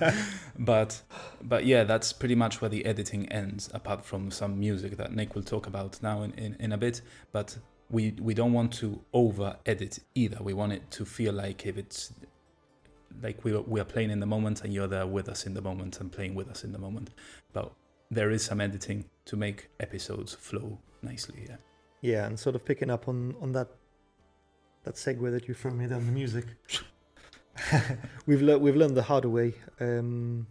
but 0.60 1.02
but 1.42 1.66
yeah, 1.66 1.84
that's 1.92 2.14
pretty 2.14 2.36
much 2.36 2.62
where 2.62 2.70
the 2.70 2.86
editing 2.86 3.28
ends. 3.32 3.70
Apart 3.74 4.06
from 4.06 4.30
some 4.32 4.60
music 4.60 4.98
that 4.98 5.12
Nick 5.14 5.34
will 5.36 5.44
talk 5.54 5.66
about 5.68 6.02
now 6.04 6.22
in, 6.22 6.32
in, 6.34 6.56
in 6.60 6.72
a 6.72 6.78
bit, 6.78 7.02
but 7.32 7.58
we 7.90 8.14
we 8.22 8.34
don't 8.34 8.54
want 8.54 8.72
to 8.82 8.88
over 9.12 9.58
edit 9.66 10.00
either. 10.14 10.38
We 10.42 10.54
want 10.54 10.72
it 10.74 10.84
to 10.92 11.06
feel 11.06 11.34
like 11.34 11.66
if 11.66 11.78
it's 11.78 12.14
like 13.24 13.44
we 13.44 13.58
we 13.74 13.80
are 13.80 13.86
playing 13.96 14.12
in 14.12 14.20
the 14.20 14.26
moment 14.36 14.62
and 14.64 14.72
you're 14.74 14.88
there 14.98 15.08
with 15.08 15.28
us 15.28 15.46
in 15.48 15.54
the 15.56 15.62
moment 15.62 16.00
and 16.00 16.12
playing 16.12 16.36
with 16.36 16.50
us 16.50 16.64
in 16.64 16.72
the 16.72 16.80
moment. 16.80 17.10
But 17.54 17.72
there 18.12 18.30
is 18.30 18.44
some 18.46 18.62
editing 18.62 19.06
to 19.26 19.36
make 19.36 19.70
episodes 19.80 20.34
flow 20.36 20.78
nicely. 21.02 21.46
Yeah. 21.50 21.58
Yeah, 22.02 22.26
and 22.28 22.40
sort 22.40 22.56
of 22.56 22.64
picking 22.64 22.92
up 22.92 23.08
on 23.08 23.36
on 23.42 23.52
that 23.54 23.70
that 24.84 24.96
segue 24.96 25.32
that 25.32 25.48
you 25.48 25.54
threw 25.56 25.72
me 25.72 25.88
down 25.88 26.06
the 26.06 26.12
music. 26.12 26.46
we've 28.26 28.42
learned 28.42 28.62
we've 28.62 28.76
learned 28.76 28.96
the 28.96 29.04
hard 29.04 29.26
way 29.26 29.54
um, 29.80 30.48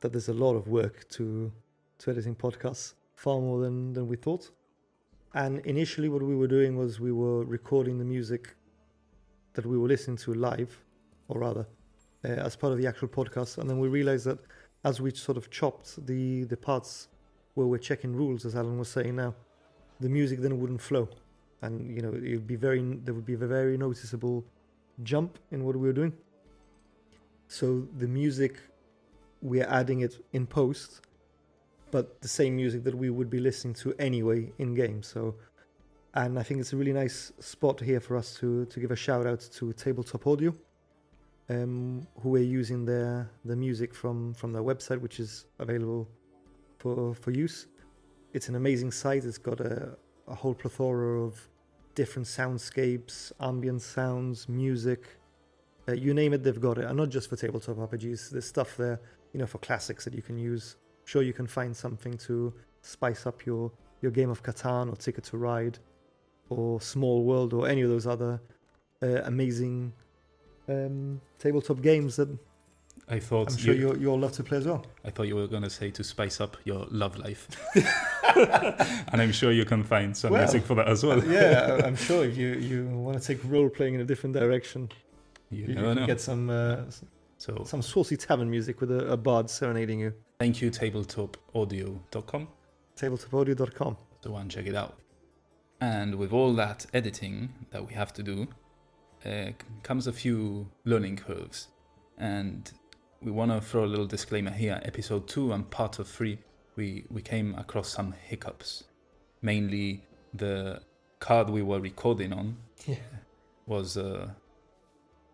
that 0.00 0.12
there's 0.12 0.28
a 0.28 0.34
lot 0.34 0.54
of 0.54 0.68
work 0.68 1.08
to 1.10 1.52
to 1.98 2.10
editing 2.10 2.34
podcasts, 2.34 2.94
far 3.14 3.40
more 3.40 3.60
than 3.60 3.92
than 3.92 4.06
we 4.06 4.16
thought. 4.16 4.50
And 5.34 5.60
initially, 5.66 6.08
what 6.08 6.22
we 6.22 6.34
were 6.34 6.46
doing 6.46 6.76
was 6.76 7.00
we 7.00 7.12
were 7.12 7.44
recording 7.44 7.98
the 7.98 8.04
music 8.04 8.54
that 9.54 9.66
we 9.66 9.76
were 9.76 9.88
listening 9.88 10.16
to 10.18 10.34
live, 10.34 10.84
or 11.28 11.40
rather, 11.40 11.66
uh, 12.24 12.28
as 12.28 12.56
part 12.56 12.72
of 12.72 12.78
the 12.78 12.86
actual 12.86 13.08
podcast. 13.08 13.58
And 13.58 13.68
then 13.68 13.78
we 13.78 13.88
realized 13.88 14.24
that 14.26 14.38
as 14.84 15.00
we 15.00 15.10
sort 15.10 15.36
of 15.36 15.50
chopped 15.50 16.06
the 16.06 16.44
the 16.44 16.56
parts 16.56 17.08
where 17.54 17.66
we're 17.66 17.78
checking 17.78 18.14
rules, 18.14 18.44
as 18.44 18.54
Alan 18.54 18.78
was 18.78 18.88
saying 18.88 19.16
now, 19.16 19.34
the 20.00 20.08
music 20.08 20.40
then 20.40 20.60
wouldn't 20.60 20.80
flow, 20.80 21.08
and 21.62 21.94
you 21.94 22.00
know 22.00 22.12
it 22.12 22.32
would 22.36 22.46
be 22.46 22.56
very 22.56 22.80
there 23.04 23.14
would 23.14 23.26
be 23.26 23.34
a 23.34 23.38
very 23.38 23.76
noticeable 23.76 24.44
jump 25.02 25.38
in 25.50 25.64
what 25.64 25.76
we 25.76 25.86
were 25.86 25.92
doing. 25.92 26.12
So 27.48 27.88
the 27.96 28.06
music 28.06 28.60
we 29.40 29.60
are 29.62 29.68
adding 29.68 30.00
it 30.00 30.24
in 30.32 30.46
post, 30.46 31.00
but 31.90 32.20
the 32.20 32.28
same 32.28 32.56
music 32.56 32.84
that 32.84 32.94
we 32.94 33.10
would 33.10 33.30
be 33.30 33.40
listening 33.40 33.74
to 33.74 33.94
anyway 33.98 34.52
in 34.58 34.74
game. 34.74 35.02
So, 35.02 35.34
and 36.14 36.38
I 36.38 36.42
think 36.42 36.60
it's 36.60 36.72
a 36.72 36.76
really 36.76 36.92
nice 36.92 37.32
spot 37.40 37.80
here 37.80 38.00
for 38.00 38.16
us 38.16 38.34
to 38.40 38.66
to 38.66 38.80
give 38.80 38.90
a 38.90 38.96
shout 38.96 39.26
out 39.26 39.40
to 39.54 39.72
Tabletop 39.72 40.26
Audio, 40.26 40.54
um, 41.48 42.06
who 42.20 42.36
are 42.36 42.38
using 42.60 42.84
their 42.84 43.30
the 43.44 43.56
music 43.56 43.94
from 43.94 44.34
from 44.34 44.52
their 44.52 44.62
website, 44.62 45.00
which 45.00 45.18
is 45.18 45.46
available 45.58 46.06
for 46.78 47.14
for 47.14 47.30
use. 47.30 47.66
It's 48.34 48.48
an 48.48 48.56
amazing 48.56 48.90
site. 48.90 49.24
It's 49.24 49.38
got 49.38 49.60
a, 49.60 49.96
a 50.26 50.34
whole 50.34 50.54
plethora 50.54 51.22
of 51.22 51.48
different 51.94 52.28
soundscapes, 52.28 53.32
ambient 53.40 53.80
sounds, 53.80 54.48
music. 54.48 55.17
Uh, 55.88 55.92
you 55.92 56.12
name 56.12 56.32
it, 56.34 56.42
they've 56.42 56.60
got 56.60 56.78
it. 56.78 56.84
And 56.84 56.96
not 56.96 57.08
just 57.08 57.30
for 57.30 57.36
tabletop 57.36 57.76
RPGs. 57.76 58.30
There's 58.30 58.46
stuff 58.46 58.76
there, 58.76 59.00
you 59.32 59.40
know, 59.40 59.46
for 59.46 59.58
classics 59.58 60.04
that 60.04 60.14
you 60.14 60.22
can 60.22 60.38
use. 60.38 60.76
Sure, 61.04 61.22
you 61.22 61.32
can 61.32 61.46
find 61.46 61.74
something 61.74 62.16
to 62.18 62.52
spice 62.82 63.26
up 63.26 63.46
your 63.46 63.72
your 64.00 64.12
game 64.12 64.30
of 64.30 64.42
Catan 64.42 64.92
or 64.92 64.96
Ticket 64.96 65.24
to 65.24 65.38
Ride 65.38 65.78
or 66.50 66.80
Small 66.80 67.24
World 67.24 67.52
or 67.52 67.66
any 67.68 67.82
of 67.82 67.90
those 67.90 68.06
other 68.06 68.40
uh, 69.02 69.22
amazing 69.24 69.92
um, 70.68 71.20
tabletop 71.38 71.80
games 71.82 72.16
that 72.16 72.28
I 73.08 73.18
thought 73.18 73.50
I'm 73.52 73.56
sure 73.56 73.74
you, 73.74 73.94
you, 73.96 74.10
all 74.10 74.18
love 74.18 74.32
to 74.32 74.44
play 74.44 74.58
as 74.58 74.66
well. 74.66 74.84
I 75.04 75.10
thought 75.10 75.28
you 75.28 75.36
were 75.36 75.46
going 75.46 75.62
to 75.62 75.70
say 75.70 75.90
to 75.92 76.04
spice 76.04 76.40
up 76.40 76.56
your 76.64 76.86
love 76.90 77.16
life, 77.18 77.48
and 78.36 79.22
I'm 79.22 79.32
sure 79.32 79.50
you 79.50 79.64
can 79.64 79.82
find 79.82 80.14
some 80.14 80.32
Well, 80.32 80.42
music 80.42 80.64
for 80.64 80.74
that 80.74 80.88
as 80.88 81.04
well. 81.04 81.24
yeah, 81.24 81.80
I'm 81.84 81.96
sure 81.96 82.24
if 82.24 82.36
you, 82.36 82.48
you 82.54 82.86
want 82.86 83.20
to 83.20 83.26
take 83.26 83.42
role 83.44 83.70
playing 83.70 83.94
in 83.94 84.00
a 84.00 84.04
different 84.04 84.34
direction, 84.34 84.90
you, 85.50 85.66
you, 85.66 85.74
never 85.74 85.88
can 85.88 85.96
know. 85.96 86.06
get 86.06 86.20
some 86.20 86.50
uh, 86.50 86.76
So 87.38 87.62
some 87.64 87.82
saucy 87.82 88.16
tavern 88.16 88.50
music 88.50 88.80
with 88.80 88.90
a, 88.90 89.12
a 89.12 89.16
bard 89.16 89.48
serenading 89.50 90.00
you. 90.00 90.12
thank 90.38 90.60
you, 90.60 90.70
tabletopaudio.com. 90.70 92.48
Tabletopaudio.com. 92.96 93.96
So 94.22 94.30
one 94.32 94.48
check 94.48 94.66
it 94.66 94.74
out. 94.74 94.98
And 95.80 96.16
with 96.16 96.32
all 96.32 96.52
that 96.54 96.86
editing 96.92 97.50
that 97.70 97.86
we 97.86 97.94
have 97.94 98.12
to 98.14 98.22
do, 98.22 98.48
uh, 99.24 99.50
comes 99.82 100.06
a 100.08 100.12
few 100.12 100.68
learning 100.84 101.16
curves. 101.18 101.68
And 102.18 102.70
we 103.22 103.30
want 103.30 103.52
to 103.52 103.60
throw 103.60 103.84
a 103.84 103.86
little 103.86 104.06
disclaimer 104.06 104.50
here. 104.50 104.80
Episode 104.84 105.28
two 105.28 105.52
and 105.52 105.68
part 105.70 105.98
of 106.00 106.08
three, 106.08 106.38
we 106.76 107.04
we 107.10 107.22
came 107.22 107.54
across 107.54 107.88
some 107.90 108.12
hiccups. 108.28 108.84
Mainly, 109.40 110.02
the 110.34 110.80
card 111.20 111.48
we 111.50 111.62
were 111.62 111.80
recording 111.80 112.32
on 112.32 112.56
Yeah. 112.86 112.96
was 113.66 113.96
uh, 113.96 114.30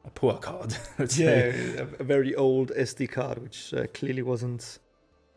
a 0.04 0.10
poor 0.10 0.34
card. 0.38 0.76
Yeah, 1.16 1.52
a, 1.78 1.86
a 2.00 2.04
very 2.04 2.34
old 2.34 2.70
SD 2.70 3.10
card, 3.10 3.38
which 3.38 3.74
uh, 3.74 3.86
clearly 3.94 4.22
wasn't 4.22 4.78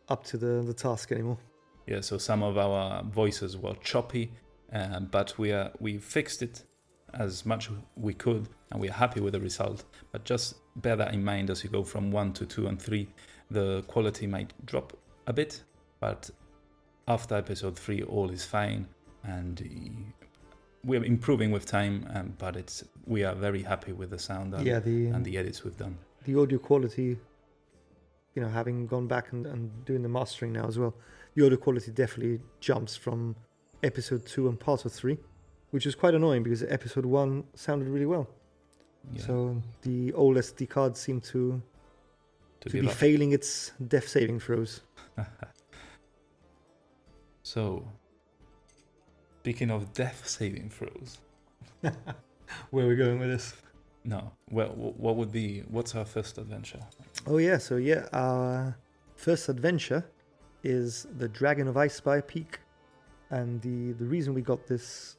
up 0.09 0.23
to 0.25 0.37
the, 0.37 0.63
the 0.65 0.73
task 0.73 1.11
anymore. 1.11 1.37
Yeah, 1.85 2.01
so 2.01 2.17
some 2.17 2.43
of 2.43 2.57
our 2.57 3.03
voices 3.03 3.57
were 3.57 3.75
choppy, 3.75 4.31
uh, 4.73 4.99
but 4.99 5.37
we 5.37 5.51
are 5.51 5.71
we 5.79 5.97
fixed 5.97 6.41
it 6.41 6.63
as 7.13 7.45
much 7.45 7.69
we 7.95 8.13
could, 8.13 8.49
and 8.71 8.81
we 8.81 8.89
are 8.89 8.93
happy 8.93 9.21
with 9.21 9.33
the 9.33 9.39
result. 9.39 9.85
But 10.11 10.25
just 10.25 10.55
bear 10.77 10.95
that 10.97 11.13
in 11.13 11.23
mind 11.23 11.49
as 11.49 11.63
you 11.63 11.69
go 11.69 11.83
from 11.83 12.11
one 12.11 12.33
to 12.33 12.45
two 12.45 12.67
and 12.67 12.81
three, 12.81 13.07
the 13.49 13.83
quality 13.87 14.27
might 14.27 14.53
drop 14.65 14.97
a 15.27 15.33
bit, 15.33 15.63
but 15.99 16.29
after 17.07 17.35
episode 17.35 17.77
three, 17.77 18.03
all 18.03 18.29
is 18.29 18.43
fine, 18.43 18.87
and 19.23 20.13
we're 20.83 21.03
improving 21.03 21.51
with 21.51 21.65
time. 21.65 22.05
Um, 22.13 22.33
but 22.37 22.55
it's 22.55 22.83
we 23.05 23.23
are 23.23 23.35
very 23.35 23.63
happy 23.63 23.93
with 23.93 24.09
the 24.09 24.19
sound 24.19 24.53
and, 24.53 24.65
yeah, 24.65 24.79
the 24.79 25.07
and 25.07 25.23
the 25.25 25.37
edits 25.37 25.63
we've 25.63 25.77
done. 25.77 25.97
the 26.25 26.39
audio 26.39 26.57
quality, 26.59 27.17
you 28.35 28.41
know, 28.41 28.49
having 28.49 28.87
gone 28.87 29.07
back 29.07 29.31
and, 29.31 29.45
and 29.45 29.85
doing 29.85 30.01
the 30.03 30.09
mastering 30.09 30.53
now 30.53 30.67
as 30.67 30.77
well, 30.77 30.93
the 31.35 31.45
audio 31.45 31.57
quality 31.57 31.91
definitely 31.91 32.39
jumps 32.59 32.95
from 32.95 33.35
episode 33.83 34.25
two 34.25 34.47
and 34.49 34.59
part 34.59 34.85
of 34.85 34.91
three, 34.91 35.17
which 35.71 35.85
is 35.85 35.95
quite 35.95 36.13
annoying 36.15 36.43
because 36.43 36.63
episode 36.63 37.05
one 37.05 37.43
sounded 37.55 37.87
really 37.87 38.05
well. 38.05 38.27
Yeah, 39.13 39.21
So 39.21 39.61
the 39.83 40.11
old 40.13 40.35
SD 40.37 40.67
card 40.69 40.97
seemed 40.97 41.23
to, 41.25 41.61
to 42.61 42.69
to 42.69 42.81
be 42.81 42.87
up. 42.87 42.93
failing 42.93 43.31
its 43.31 43.71
death 43.87 44.07
saving 44.07 44.39
throws. 44.41 44.81
so, 47.43 47.87
speaking 49.47 49.71
of 49.71 49.93
death 49.93 50.27
saving 50.27 50.69
throws. 50.69 51.19
Where 52.71 52.85
are 52.85 52.89
we 52.89 52.97
going 52.97 53.17
with 53.17 53.29
this? 53.29 53.55
No. 54.03 54.33
Well, 54.51 54.73
what 54.75 55.15
would 55.15 55.31
be? 55.31 55.63
What's 55.69 55.95
our 55.95 56.03
first 56.03 56.37
adventure? 56.37 56.81
Oh 57.25 57.37
yeah, 57.37 57.57
so 57.57 57.77
yeah, 57.77 58.09
our 58.11 58.77
first 59.15 59.47
adventure 59.47 60.03
is 60.65 61.07
the 61.17 61.29
Dragon 61.29 61.69
of 61.69 61.75
Icespire 61.75 62.27
Peak, 62.27 62.59
and 63.29 63.61
the 63.61 63.93
the 63.93 64.03
reason 64.03 64.33
we 64.33 64.41
got 64.41 64.67
this 64.67 65.15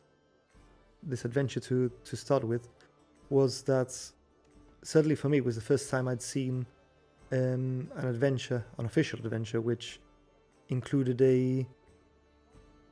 this 1.02 1.24
adventure 1.24 1.60
to 1.60 1.90
to 2.04 2.14
start 2.14 2.44
with 2.44 2.68
was 3.30 3.62
that 3.62 3.90
certainly 4.82 5.16
for 5.16 5.30
me 5.30 5.38
it 5.38 5.44
was 5.46 5.54
the 5.54 5.68
first 5.72 5.88
time 5.88 6.06
I'd 6.06 6.20
seen 6.20 6.66
um, 7.32 7.88
an 7.96 8.06
adventure, 8.06 8.62
an 8.76 8.84
official 8.84 9.20
adventure, 9.20 9.62
which 9.62 10.00
included 10.68 11.18
a 11.22 11.66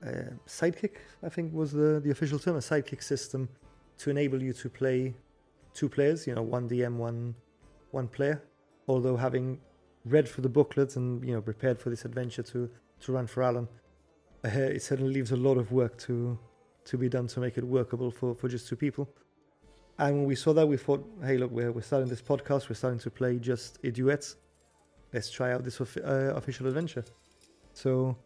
uh, 0.05 0.33
sidekick. 0.47 0.97
I 1.23 1.29
think 1.29 1.53
was 1.53 1.73
the 1.73 2.01
the 2.01 2.11
official 2.11 2.39
term, 2.39 2.57
a 2.57 2.61
sidekick 2.61 3.03
system 3.03 3.49
to 3.99 4.11
enable 4.11 4.43
you 4.43 4.53
to 4.53 4.69
play 4.69 5.15
two 5.75 5.89
players. 5.89 6.27
You 6.27 6.35
know, 6.35 6.43
one 6.43 6.69
DM, 6.69 6.97
one 6.97 7.35
one 7.91 8.09
player 8.09 8.43
although 8.89 9.17
having 9.17 9.59
read 10.05 10.29
through 10.29 10.43
the 10.43 10.49
booklet 10.49 10.97
and 10.97 11.25
you 11.27 11.35
know 11.35 11.41
prepared 11.41 11.79
for 11.81 11.91
this 11.91 12.05
adventure 12.05 12.43
to 12.43 12.71
to 13.01 13.13
run 13.13 13.27
for 13.27 13.43
Alan, 13.43 13.69
uh, 14.45 14.49
it 14.49 14.83
certainly 14.83 15.13
leaves 15.13 15.33
a 15.33 15.37
lot 15.37 15.59
of 15.59 15.73
work 15.73 15.97
to 15.99 16.39
to 16.85 16.97
be 16.97 17.09
done 17.09 17.27
to 17.27 17.41
make 17.41 17.59
it 17.59 17.65
workable 17.65 18.11
for 18.11 18.35
for 18.35 18.49
just 18.49 18.69
two 18.69 18.77
people. 18.77 19.09
And 19.99 20.15
when 20.19 20.27
we 20.27 20.35
saw 20.35 20.53
that, 20.53 20.69
we 20.69 20.77
thought, 20.77 21.03
hey, 21.25 21.39
look, 21.39 21.51
we're 21.51 21.73
we're 21.73 21.83
starting 21.83 22.09
this 22.09 22.23
podcast. 22.23 22.69
We're 22.69 22.77
starting 22.77 23.01
to 23.01 23.11
play 23.11 23.39
just 23.39 23.79
a 23.85 23.91
duet. 23.91 24.35
Let's 25.13 25.31
try 25.31 25.53
out 25.53 25.65
this 25.65 25.81
uh, 25.81 26.33
official 26.35 26.67
adventure. 26.67 27.05
So 27.73 28.17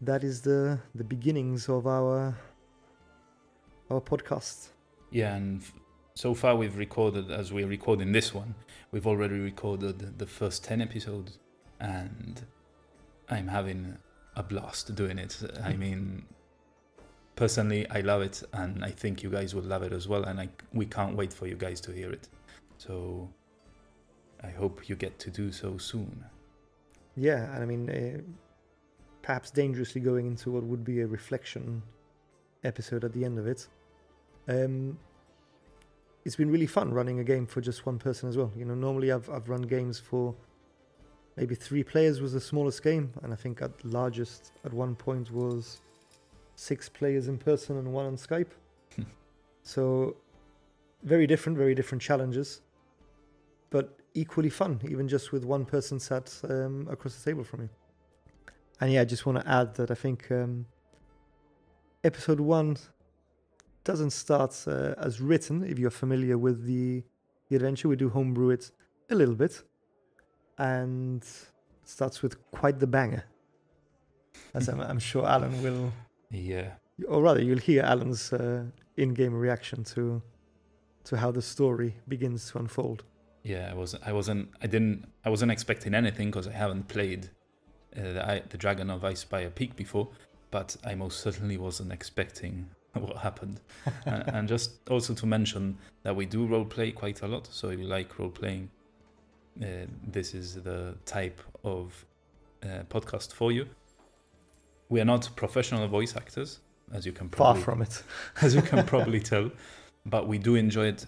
that 0.00 0.24
is 0.24 0.42
the 0.42 0.78
the 0.94 1.04
beginnings 1.04 1.68
of 1.68 1.86
our 1.86 2.34
our 3.90 4.00
podcast. 4.00 4.68
Yeah, 5.10 5.36
and 5.36 5.60
f- 5.60 5.72
so 6.14 6.34
far 6.34 6.56
we've 6.56 6.76
recorded, 6.76 7.30
as 7.30 7.52
we're 7.52 7.66
recording 7.68 8.12
this 8.12 8.34
one, 8.34 8.54
we've 8.90 9.06
already 9.06 9.38
recorded 9.38 10.18
the 10.18 10.26
first 10.26 10.64
10 10.64 10.80
episodes, 10.80 11.38
and 11.80 12.42
I'm 13.28 13.46
having 13.46 13.96
a 14.34 14.42
blast 14.42 14.94
doing 14.94 15.18
it. 15.18 15.38
I 15.62 15.74
mean, 15.74 16.24
personally, 17.36 17.88
I 17.90 18.00
love 18.00 18.22
it, 18.22 18.42
and 18.52 18.84
I 18.84 18.90
think 18.90 19.22
you 19.22 19.30
guys 19.30 19.54
will 19.54 19.62
love 19.62 19.82
it 19.82 19.92
as 19.92 20.08
well, 20.08 20.24
and 20.24 20.40
I, 20.40 20.48
we 20.72 20.86
can't 20.86 21.14
wait 21.14 21.32
for 21.32 21.46
you 21.46 21.54
guys 21.54 21.80
to 21.82 21.92
hear 21.92 22.10
it. 22.10 22.28
So 22.78 23.28
I 24.42 24.48
hope 24.48 24.88
you 24.88 24.96
get 24.96 25.18
to 25.20 25.30
do 25.30 25.52
so 25.52 25.78
soon. 25.78 26.24
Yeah, 27.16 27.54
and 27.54 27.62
I 27.62 27.66
mean, 27.66 27.88
uh, 27.88 28.20
perhaps 29.26 29.50
dangerously 29.50 30.00
going 30.00 30.24
into 30.24 30.52
what 30.52 30.62
would 30.62 30.84
be 30.84 31.00
a 31.00 31.06
reflection 31.06 31.82
episode 32.62 33.02
at 33.02 33.12
the 33.12 33.24
end 33.24 33.40
of 33.40 33.46
it. 33.48 33.66
Um, 34.46 34.96
it's 36.24 36.36
been 36.36 36.48
really 36.48 36.68
fun 36.68 36.94
running 36.94 37.18
a 37.18 37.24
game 37.24 37.44
for 37.44 37.60
just 37.60 37.84
one 37.86 37.98
person 37.98 38.28
as 38.28 38.36
well. 38.36 38.52
You 38.56 38.64
know, 38.64 38.76
normally 38.76 39.10
I've 39.10 39.28
I've 39.28 39.48
run 39.48 39.62
games 39.62 39.98
for 39.98 40.32
maybe 41.36 41.56
three 41.56 41.82
players 41.82 42.20
was 42.20 42.34
the 42.34 42.40
smallest 42.40 42.84
game, 42.84 43.12
and 43.24 43.32
I 43.32 43.36
think 43.36 43.62
at 43.62 43.72
largest 43.84 44.52
at 44.64 44.72
one 44.72 44.94
point 44.94 45.32
was 45.32 45.80
six 46.54 46.88
players 46.88 47.26
in 47.26 47.36
person 47.36 47.78
and 47.78 47.92
one 47.92 48.06
on 48.06 48.16
Skype. 48.16 48.52
so 49.64 50.16
very 51.02 51.26
different, 51.26 51.58
very 51.58 51.74
different 51.74 52.00
challenges, 52.00 52.60
but 53.70 53.98
equally 54.14 54.50
fun, 54.50 54.80
even 54.88 55.08
just 55.08 55.32
with 55.32 55.44
one 55.44 55.64
person 55.64 55.98
sat 55.98 56.32
um, 56.48 56.86
across 56.88 57.16
the 57.16 57.28
table 57.28 57.42
from 57.42 57.62
you. 57.62 57.68
And 58.80 58.92
yeah, 58.92 59.00
I 59.02 59.04
just 59.04 59.24
want 59.26 59.40
to 59.40 59.48
add 59.48 59.74
that 59.76 59.90
I 59.90 59.94
think 59.94 60.30
um, 60.30 60.66
episode 62.04 62.40
one 62.40 62.76
doesn't 63.84 64.10
start 64.10 64.52
uh, 64.66 64.94
as 64.98 65.20
written. 65.20 65.62
If 65.64 65.78
you're 65.78 65.90
familiar 65.90 66.36
with 66.38 66.64
the 66.66 67.02
the 67.48 67.56
adventure, 67.56 67.88
we 67.88 67.96
do 67.96 68.08
homebrew 68.10 68.50
it 68.50 68.70
a 69.10 69.14
little 69.14 69.34
bit, 69.36 69.62
and 70.58 71.24
starts 71.84 72.22
with 72.22 72.34
quite 72.50 72.78
the 72.80 72.86
banger. 72.86 73.24
As 74.52 74.68
I'm, 74.68 74.80
I'm 74.80 74.98
sure 74.98 75.24
Alan 75.26 75.62
will, 75.62 75.92
Yeah. 76.30 76.72
or 77.08 77.22
rather, 77.22 77.40
you'll 77.42 77.58
hear 77.58 77.82
Alan's 77.82 78.32
uh, 78.32 78.64
in-game 78.96 79.34
reaction 79.34 79.84
to 79.84 80.20
to 81.04 81.16
how 81.16 81.30
the 81.30 81.40
story 81.42 81.94
begins 82.08 82.50
to 82.50 82.58
unfold. 82.58 83.04
Yeah, 83.44 83.68
I 83.70 83.74
wasn't. 83.74 84.02
I 84.08 84.12
wasn't. 84.12 84.48
I 84.60 84.66
didn't. 84.66 85.06
I 85.24 85.30
wasn't 85.30 85.52
expecting 85.52 85.94
anything 85.94 86.28
because 86.30 86.48
I 86.48 86.52
haven't 86.52 86.88
played 86.88 87.30
the, 88.02 88.30
I- 88.30 88.42
the 88.48 88.58
Dragon 88.58 88.90
of 88.90 89.04
a 89.04 89.50
Peak 89.54 89.76
before. 89.76 90.08
But 90.50 90.76
I 90.84 90.94
most 90.94 91.20
certainly 91.20 91.56
wasn't 91.56 91.92
expecting 91.92 92.68
what 92.92 93.16
happened. 93.18 93.60
and, 94.06 94.24
and 94.28 94.48
just 94.48 94.88
also 94.88 95.14
to 95.14 95.26
mention 95.26 95.76
that 96.02 96.14
we 96.14 96.26
do 96.26 96.46
role 96.46 96.64
play 96.64 96.92
quite 96.92 97.22
a 97.22 97.26
lot. 97.26 97.48
So 97.50 97.70
if 97.70 97.78
you 97.78 97.86
like 97.86 98.18
role 98.18 98.30
playing, 98.30 98.70
uh, 99.62 99.86
this 100.06 100.34
is 100.34 100.54
the 100.62 100.96
type 101.04 101.40
of 101.64 102.04
uh, 102.62 102.84
podcast 102.88 103.32
for 103.32 103.52
you. 103.52 103.66
We 104.88 105.00
are 105.00 105.04
not 105.04 105.28
professional 105.34 105.88
voice 105.88 106.14
actors, 106.16 106.60
as 106.92 107.04
you 107.04 107.12
can 107.12 107.28
Far 107.28 107.56
from 107.56 107.82
it. 107.82 108.02
as 108.42 108.54
you 108.54 108.62
can 108.62 108.84
probably 108.86 109.20
tell. 109.20 109.50
But 110.04 110.28
we 110.28 110.38
do 110.38 110.54
enjoy 110.54 110.86
it 110.86 111.06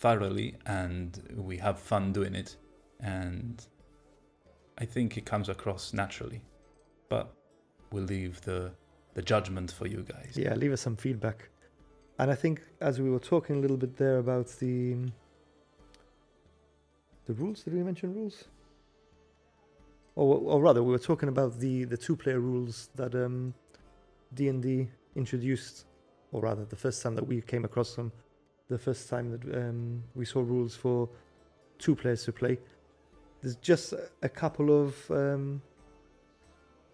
thoroughly 0.00 0.56
and 0.66 1.20
we 1.36 1.56
have 1.58 1.78
fun 1.78 2.12
doing 2.12 2.34
it. 2.34 2.56
And 3.00 3.64
I 4.78 4.84
think 4.84 5.16
it 5.16 5.26
comes 5.26 5.48
across 5.48 5.92
naturally. 5.92 6.40
But 7.08 7.34
we'll 7.90 8.04
leave 8.04 8.40
the, 8.42 8.72
the 9.14 9.22
judgment 9.22 9.72
for 9.72 9.86
you 9.86 10.04
guys. 10.08 10.36
Yeah, 10.36 10.54
leave 10.54 10.72
us 10.72 10.80
some 10.80 10.96
feedback. 10.96 11.48
And 12.18 12.30
I 12.30 12.34
think 12.34 12.62
as 12.80 13.00
we 13.00 13.10
were 13.10 13.18
talking 13.20 13.56
a 13.56 13.58
little 13.60 13.76
bit 13.76 13.96
there 13.96 14.18
about 14.18 14.48
the 14.58 14.96
the 17.26 17.34
rules, 17.34 17.62
did 17.62 17.74
we 17.74 17.82
mention 17.82 18.14
rules? 18.14 18.44
Or, 20.16 20.38
or 20.38 20.60
rather, 20.60 20.82
we 20.82 20.90
were 20.90 20.98
talking 20.98 21.28
about 21.28 21.58
the 21.60 21.84
the 21.84 21.96
two 21.96 22.16
player 22.16 22.40
rules 22.40 22.90
that 22.96 23.14
um, 23.14 23.54
D 24.34 24.48
and 24.48 24.62
D 24.62 24.88
introduced, 25.14 25.86
or 26.32 26.40
rather, 26.42 26.64
the 26.64 26.76
first 26.76 27.02
time 27.02 27.14
that 27.14 27.26
we 27.26 27.40
came 27.40 27.64
across 27.64 27.94
them, 27.94 28.10
the 28.68 28.78
first 28.78 29.08
time 29.08 29.30
that 29.30 29.44
um, 29.56 30.02
we 30.14 30.24
saw 30.24 30.40
rules 30.40 30.74
for 30.74 31.08
two 31.78 31.94
players 31.94 32.24
to 32.24 32.32
play. 32.32 32.58
There's 33.42 33.56
just 33.56 33.94
a- 34.22 34.28
couple 34.28 34.82
of 34.82 35.10
um, 35.10 35.62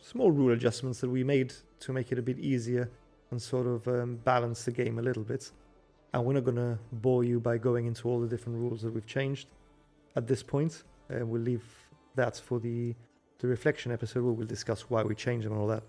small 0.03 0.31
rule 0.31 0.53
adjustments 0.53 1.01
that 1.01 1.09
we 1.09 1.25
made 1.25 1.53
to 1.81 1.93
make 1.93 2.13
it 2.13 2.19
a 2.19 2.23
bit 2.23 2.39
easier 2.39 2.91
and 3.31 3.41
sort 3.41 3.67
of 3.67 3.87
um, 3.89 4.17
balance 4.17 4.65
the 4.65 4.71
game 4.71 4.99
a 4.99 5.03
little 5.03 5.23
bit. 5.23 5.51
And 6.13 6.25
we're 6.25 6.35
not 6.35 6.45
going 6.45 6.57
to 6.57 6.79
bore 6.93 7.25
you 7.25 7.41
by 7.41 7.59
going 7.59 7.87
into 7.87 8.09
all 8.09 8.21
the 8.21 8.29
different 8.29 8.59
rules 8.59 8.83
that 8.83 8.93
we've 8.93 9.07
changed 9.07 9.49
at 10.17 10.27
this 10.27 10.43
point. 10.43 10.85
Uh, 11.11 11.27
we'll 11.27 11.43
leave 11.43 11.65
that 12.15 12.37
for 12.37 12.59
the 12.61 12.95
the 13.39 13.49
reflection 13.49 13.91
episode 13.93 14.23
where 14.23 14.33
we'll 14.33 14.47
discuss 14.47 14.83
why 14.89 15.03
we 15.03 15.15
changed 15.15 15.45
them 15.45 15.53
and 15.53 15.61
all 15.61 15.67
that. 15.67 15.83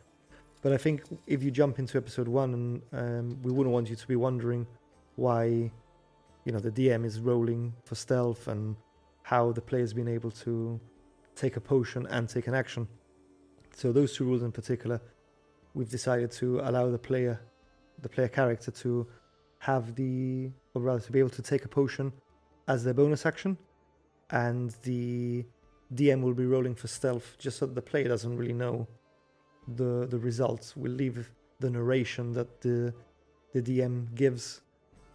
But 0.61 0.73
I 0.73 0.77
think 0.77 1.03
if 1.27 1.43
you 1.43 1.51
jump 1.51 1.77
into 1.77 1.97
episode 1.97 2.27
one, 2.27 2.53
and 2.53 2.81
um, 2.91 3.41
we 3.43 3.51
wouldn't 3.51 3.71
want 3.71 3.89
you 3.89 3.95
to 3.95 4.07
be 4.07 4.15
wondering 4.15 4.65
why, 5.15 5.71
you 6.43 6.51
know, 6.51 6.59
the 6.59 6.71
DM 6.71 7.05
is 7.05 7.19
rolling 7.19 7.71
for 7.83 7.95
stealth 7.95 8.47
and 8.47 8.75
how 9.25 9.51
the 9.51 9.61
player's 9.69 9.91
been 9.91 10.07
able 10.07 10.29
to 10.29 10.79
take 11.35 11.57
a 11.57 11.59
potion 11.59 12.05
and 12.11 12.29
take 12.29 12.45
an 12.45 12.53
action. 12.53 12.87
So 13.75 13.91
those 13.91 14.15
two 14.15 14.23
rules 14.23 14.43
in 14.43 14.51
particular, 14.51 15.01
we've 15.73 15.89
decided 15.89 16.29
to 16.33 16.59
allow 16.59 16.91
the 16.91 16.99
player, 16.99 17.41
the 18.03 18.07
player 18.07 18.27
character, 18.27 18.69
to 18.83 19.07
have 19.57 19.95
the, 19.95 20.51
or 20.75 20.83
rather, 20.83 20.99
to 20.99 21.11
be 21.11 21.17
able 21.17 21.31
to 21.31 21.41
take 21.41 21.65
a 21.65 21.67
potion 21.67 22.13
as 22.67 22.83
their 22.83 22.93
bonus 22.93 23.25
action, 23.25 23.57
and 24.29 24.75
the 24.83 25.43
DM 25.95 26.21
will 26.21 26.35
be 26.35 26.45
rolling 26.45 26.75
for 26.75 26.87
stealth, 26.87 27.35
just 27.39 27.57
so 27.57 27.65
the 27.65 27.81
player 27.81 28.07
doesn't 28.07 28.37
really 28.37 28.53
know 28.53 28.87
the 29.79 30.05
the 30.07 30.19
results. 30.19 30.77
We'll 30.77 30.91
leave 30.91 31.31
the 31.59 31.71
narration 31.71 32.31
that 32.33 32.61
the 32.61 32.93
the 33.53 33.61
DM 33.63 34.13
gives 34.13 34.61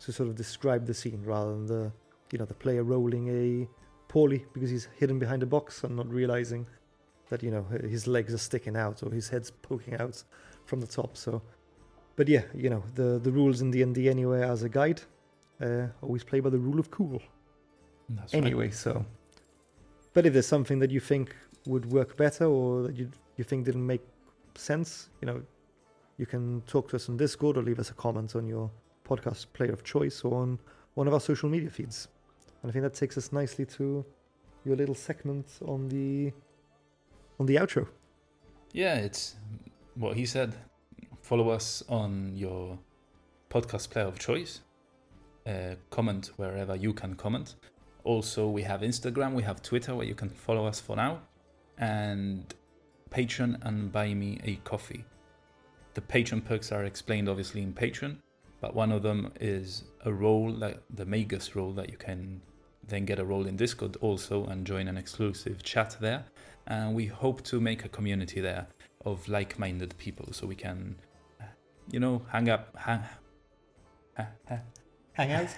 to 0.00 0.12
sort 0.12 0.28
of 0.28 0.34
describe 0.34 0.84
the 0.84 0.94
scene, 0.94 1.22
rather 1.24 1.52
than 1.52 1.66
the 1.66 1.92
you 2.32 2.38
know 2.40 2.44
the 2.44 2.54
player 2.64 2.82
rolling 2.82 3.28
a 3.28 3.68
poorly 4.10 4.44
because 4.52 4.70
he's 4.70 4.88
hidden 4.98 5.20
behind 5.20 5.40
a 5.42 5.46
box 5.46 5.84
and 5.84 5.94
not 5.96 6.08
realizing 6.10 6.66
that 7.28 7.44
you 7.44 7.50
know 7.50 7.64
his 7.94 8.08
legs 8.08 8.34
are 8.34 8.44
sticking 8.50 8.76
out 8.76 9.02
or 9.04 9.10
his 9.12 9.28
head's 9.28 9.50
poking 9.50 9.94
out 10.00 10.22
from 10.66 10.80
the 10.80 10.86
top. 10.86 11.16
So, 11.16 11.40
but 12.16 12.26
yeah, 12.28 12.42
you 12.52 12.70
know 12.70 12.82
the 12.96 13.20
the 13.22 13.30
rules 13.30 13.60
in 13.60 13.70
D 13.70 13.82
and 13.82 13.94
D 13.94 14.10
anyway 14.10 14.42
as 14.42 14.64
a 14.64 14.68
guide. 14.68 15.00
Uh, 15.60 15.86
always 16.02 16.24
play 16.24 16.40
by 16.40 16.50
the 16.50 16.58
rule 16.58 16.80
of 16.80 16.90
cool. 16.90 17.22
That's 18.08 18.34
right. 18.34 18.44
Anyway, 18.44 18.70
so. 18.70 19.04
But 20.12 20.26
if 20.26 20.32
there's 20.32 20.52
something 20.56 20.80
that 20.80 20.90
you 20.90 21.00
think 21.00 21.36
would 21.66 21.86
work 21.92 22.16
better 22.16 22.46
or 22.46 22.82
that 22.82 22.96
you 22.96 23.08
you 23.36 23.44
think 23.44 23.64
didn't 23.64 23.86
make 23.86 24.04
sense, 24.56 25.10
you 25.20 25.26
know, 25.26 25.40
you 26.18 26.26
can 26.26 26.62
talk 26.62 26.88
to 26.90 26.96
us 26.96 27.08
on 27.08 27.16
Discord 27.16 27.56
or 27.56 27.62
leave 27.62 27.78
us 27.78 27.90
a 27.90 27.94
comment 27.94 28.34
on 28.34 28.48
your 28.48 28.70
podcast 29.08 29.46
player 29.52 29.72
of 29.72 29.84
choice 29.84 30.24
or 30.24 30.42
on 30.42 30.58
one 30.94 31.06
of 31.06 31.14
our 31.14 31.20
social 31.20 31.48
media 31.48 31.70
feeds. 31.70 32.08
And 32.62 32.70
I 32.70 32.72
think 32.72 32.82
that 32.82 32.94
takes 32.94 33.16
us 33.16 33.32
nicely 33.32 33.66
to 33.66 34.04
your 34.64 34.76
little 34.76 34.94
segment 34.94 35.46
on 35.62 35.88
the 35.88 36.32
on 37.38 37.46
the 37.46 37.56
outro. 37.56 37.88
Yeah, 38.72 38.96
it's 38.96 39.36
what 39.94 40.16
he 40.16 40.26
said. 40.26 40.54
Follow 41.22 41.48
us 41.50 41.82
on 41.88 42.32
your 42.36 42.78
podcast 43.50 43.90
player 43.90 44.06
of 44.06 44.18
choice. 44.18 44.60
Uh, 45.46 45.74
comment 45.90 46.30
wherever 46.36 46.76
you 46.76 46.92
can 46.92 47.14
comment. 47.14 47.54
Also, 48.04 48.48
we 48.48 48.62
have 48.62 48.80
Instagram, 48.80 49.34
we 49.34 49.42
have 49.42 49.62
Twitter 49.62 49.94
where 49.94 50.06
you 50.06 50.14
can 50.14 50.28
follow 50.28 50.66
us 50.66 50.80
for 50.80 50.96
now, 50.96 51.20
and 51.78 52.54
Patreon 53.10 53.58
and 53.62 53.90
buy 53.92 54.14
me 54.14 54.38
a 54.44 54.56
coffee. 54.56 55.04
The 55.94 56.00
Patreon 56.00 56.44
perks 56.44 56.72
are 56.72 56.84
explained 56.84 57.28
obviously 57.28 57.62
in 57.62 57.72
Patreon, 57.72 58.18
but 58.60 58.74
one 58.74 58.92
of 58.92 59.02
them 59.02 59.32
is 59.40 59.84
a 60.04 60.12
role 60.12 60.50
like 60.50 60.80
the 60.90 61.04
Magus 61.04 61.56
role 61.56 61.72
that 61.72 61.90
you 61.90 61.96
can 61.96 62.40
then 62.86 63.04
get 63.04 63.18
a 63.18 63.24
role 63.24 63.46
in 63.46 63.56
Discord 63.56 63.96
also 64.00 64.44
and 64.46 64.66
join 64.66 64.88
an 64.88 64.96
exclusive 64.96 65.62
chat 65.62 65.96
there. 66.00 66.24
And 66.66 66.94
we 66.94 67.06
hope 67.06 67.42
to 67.44 67.60
make 67.60 67.84
a 67.84 67.88
community 67.88 68.40
there 68.40 68.66
of 69.04 69.26
like-minded 69.28 69.96
people 69.98 70.32
so 70.32 70.46
we 70.46 70.54
can, 70.54 70.96
you 71.90 72.00
know, 72.00 72.22
hang 72.30 72.48
up, 72.50 72.76
hang, 72.76 73.00
ha, 74.16 74.26
ha, 74.48 74.58
Hang 75.12 75.32
out. 75.32 75.48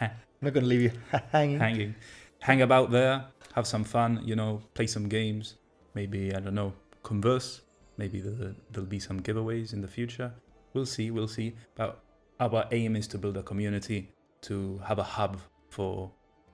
I'm 0.00 0.10
not 0.40 0.52
going 0.52 0.64
to 0.64 0.68
leave 0.68 0.82
you 0.82 0.92
hanging. 1.32 1.58
hanging, 1.58 1.94
hang 2.40 2.62
about 2.62 2.90
there, 2.90 3.24
have 3.54 3.66
some 3.66 3.84
fun, 3.84 4.20
you 4.24 4.36
know, 4.36 4.62
play 4.74 4.86
some 4.86 5.08
games, 5.08 5.56
maybe 5.94 6.34
I 6.34 6.40
don't 6.40 6.54
know, 6.54 6.72
converse. 7.02 7.62
Maybe 7.96 8.20
the, 8.20 8.54
there'll 8.70 8.88
be 8.88 8.98
some 8.98 9.20
giveaways 9.20 9.74
in 9.74 9.82
the 9.82 9.88
future. 9.88 10.32
We'll 10.72 10.86
see, 10.86 11.10
we'll 11.10 11.28
see. 11.28 11.54
But 11.74 12.02
our 12.40 12.66
aim 12.72 12.96
is 12.96 13.06
to 13.08 13.18
build 13.18 13.36
a 13.36 13.42
community 13.42 14.10
to 14.42 14.80
have 14.84 14.98
a 14.98 15.02
hub 15.02 15.38
for 15.68 16.10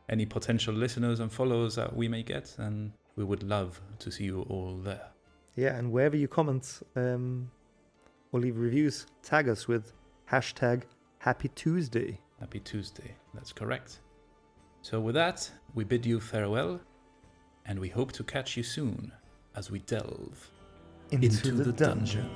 any 0.08 0.26
potential 0.26 0.74
listeners 0.74 1.20
and 1.20 1.32
followers 1.32 1.76
that 1.76 1.94
we 1.94 2.08
may 2.08 2.22
get, 2.22 2.54
and 2.58 2.92
we 3.16 3.24
would 3.24 3.42
love 3.42 3.80
to 4.00 4.10
see 4.10 4.24
you 4.24 4.42
all 4.48 4.76
there. 4.76 5.08
Yeah, 5.54 5.76
and 5.76 5.90
wherever 5.90 6.16
you 6.16 6.28
comment 6.28 6.80
um, 6.96 7.50
or 8.32 8.40
leave 8.40 8.58
reviews, 8.58 9.06
tag 9.22 9.48
us 9.48 9.66
with 9.66 9.92
hashtag 10.30 10.82
Happy 11.18 11.48
Tuesday. 11.54 12.20
Happy 12.38 12.60
Tuesday. 12.60 13.16
That's 13.34 13.52
correct. 13.52 14.00
So, 14.82 15.00
with 15.00 15.14
that, 15.14 15.50
we 15.74 15.82
bid 15.82 16.06
you 16.06 16.20
farewell, 16.20 16.78
and 17.64 17.80
we 17.80 17.88
hope 17.88 18.12
to 18.12 18.22
catch 18.22 18.56
you 18.56 18.62
soon 18.62 19.10
as 19.56 19.70
we 19.70 19.80
delve 19.80 20.50
into, 21.10 21.50
the, 21.52 21.72
dungeon. 21.72 22.30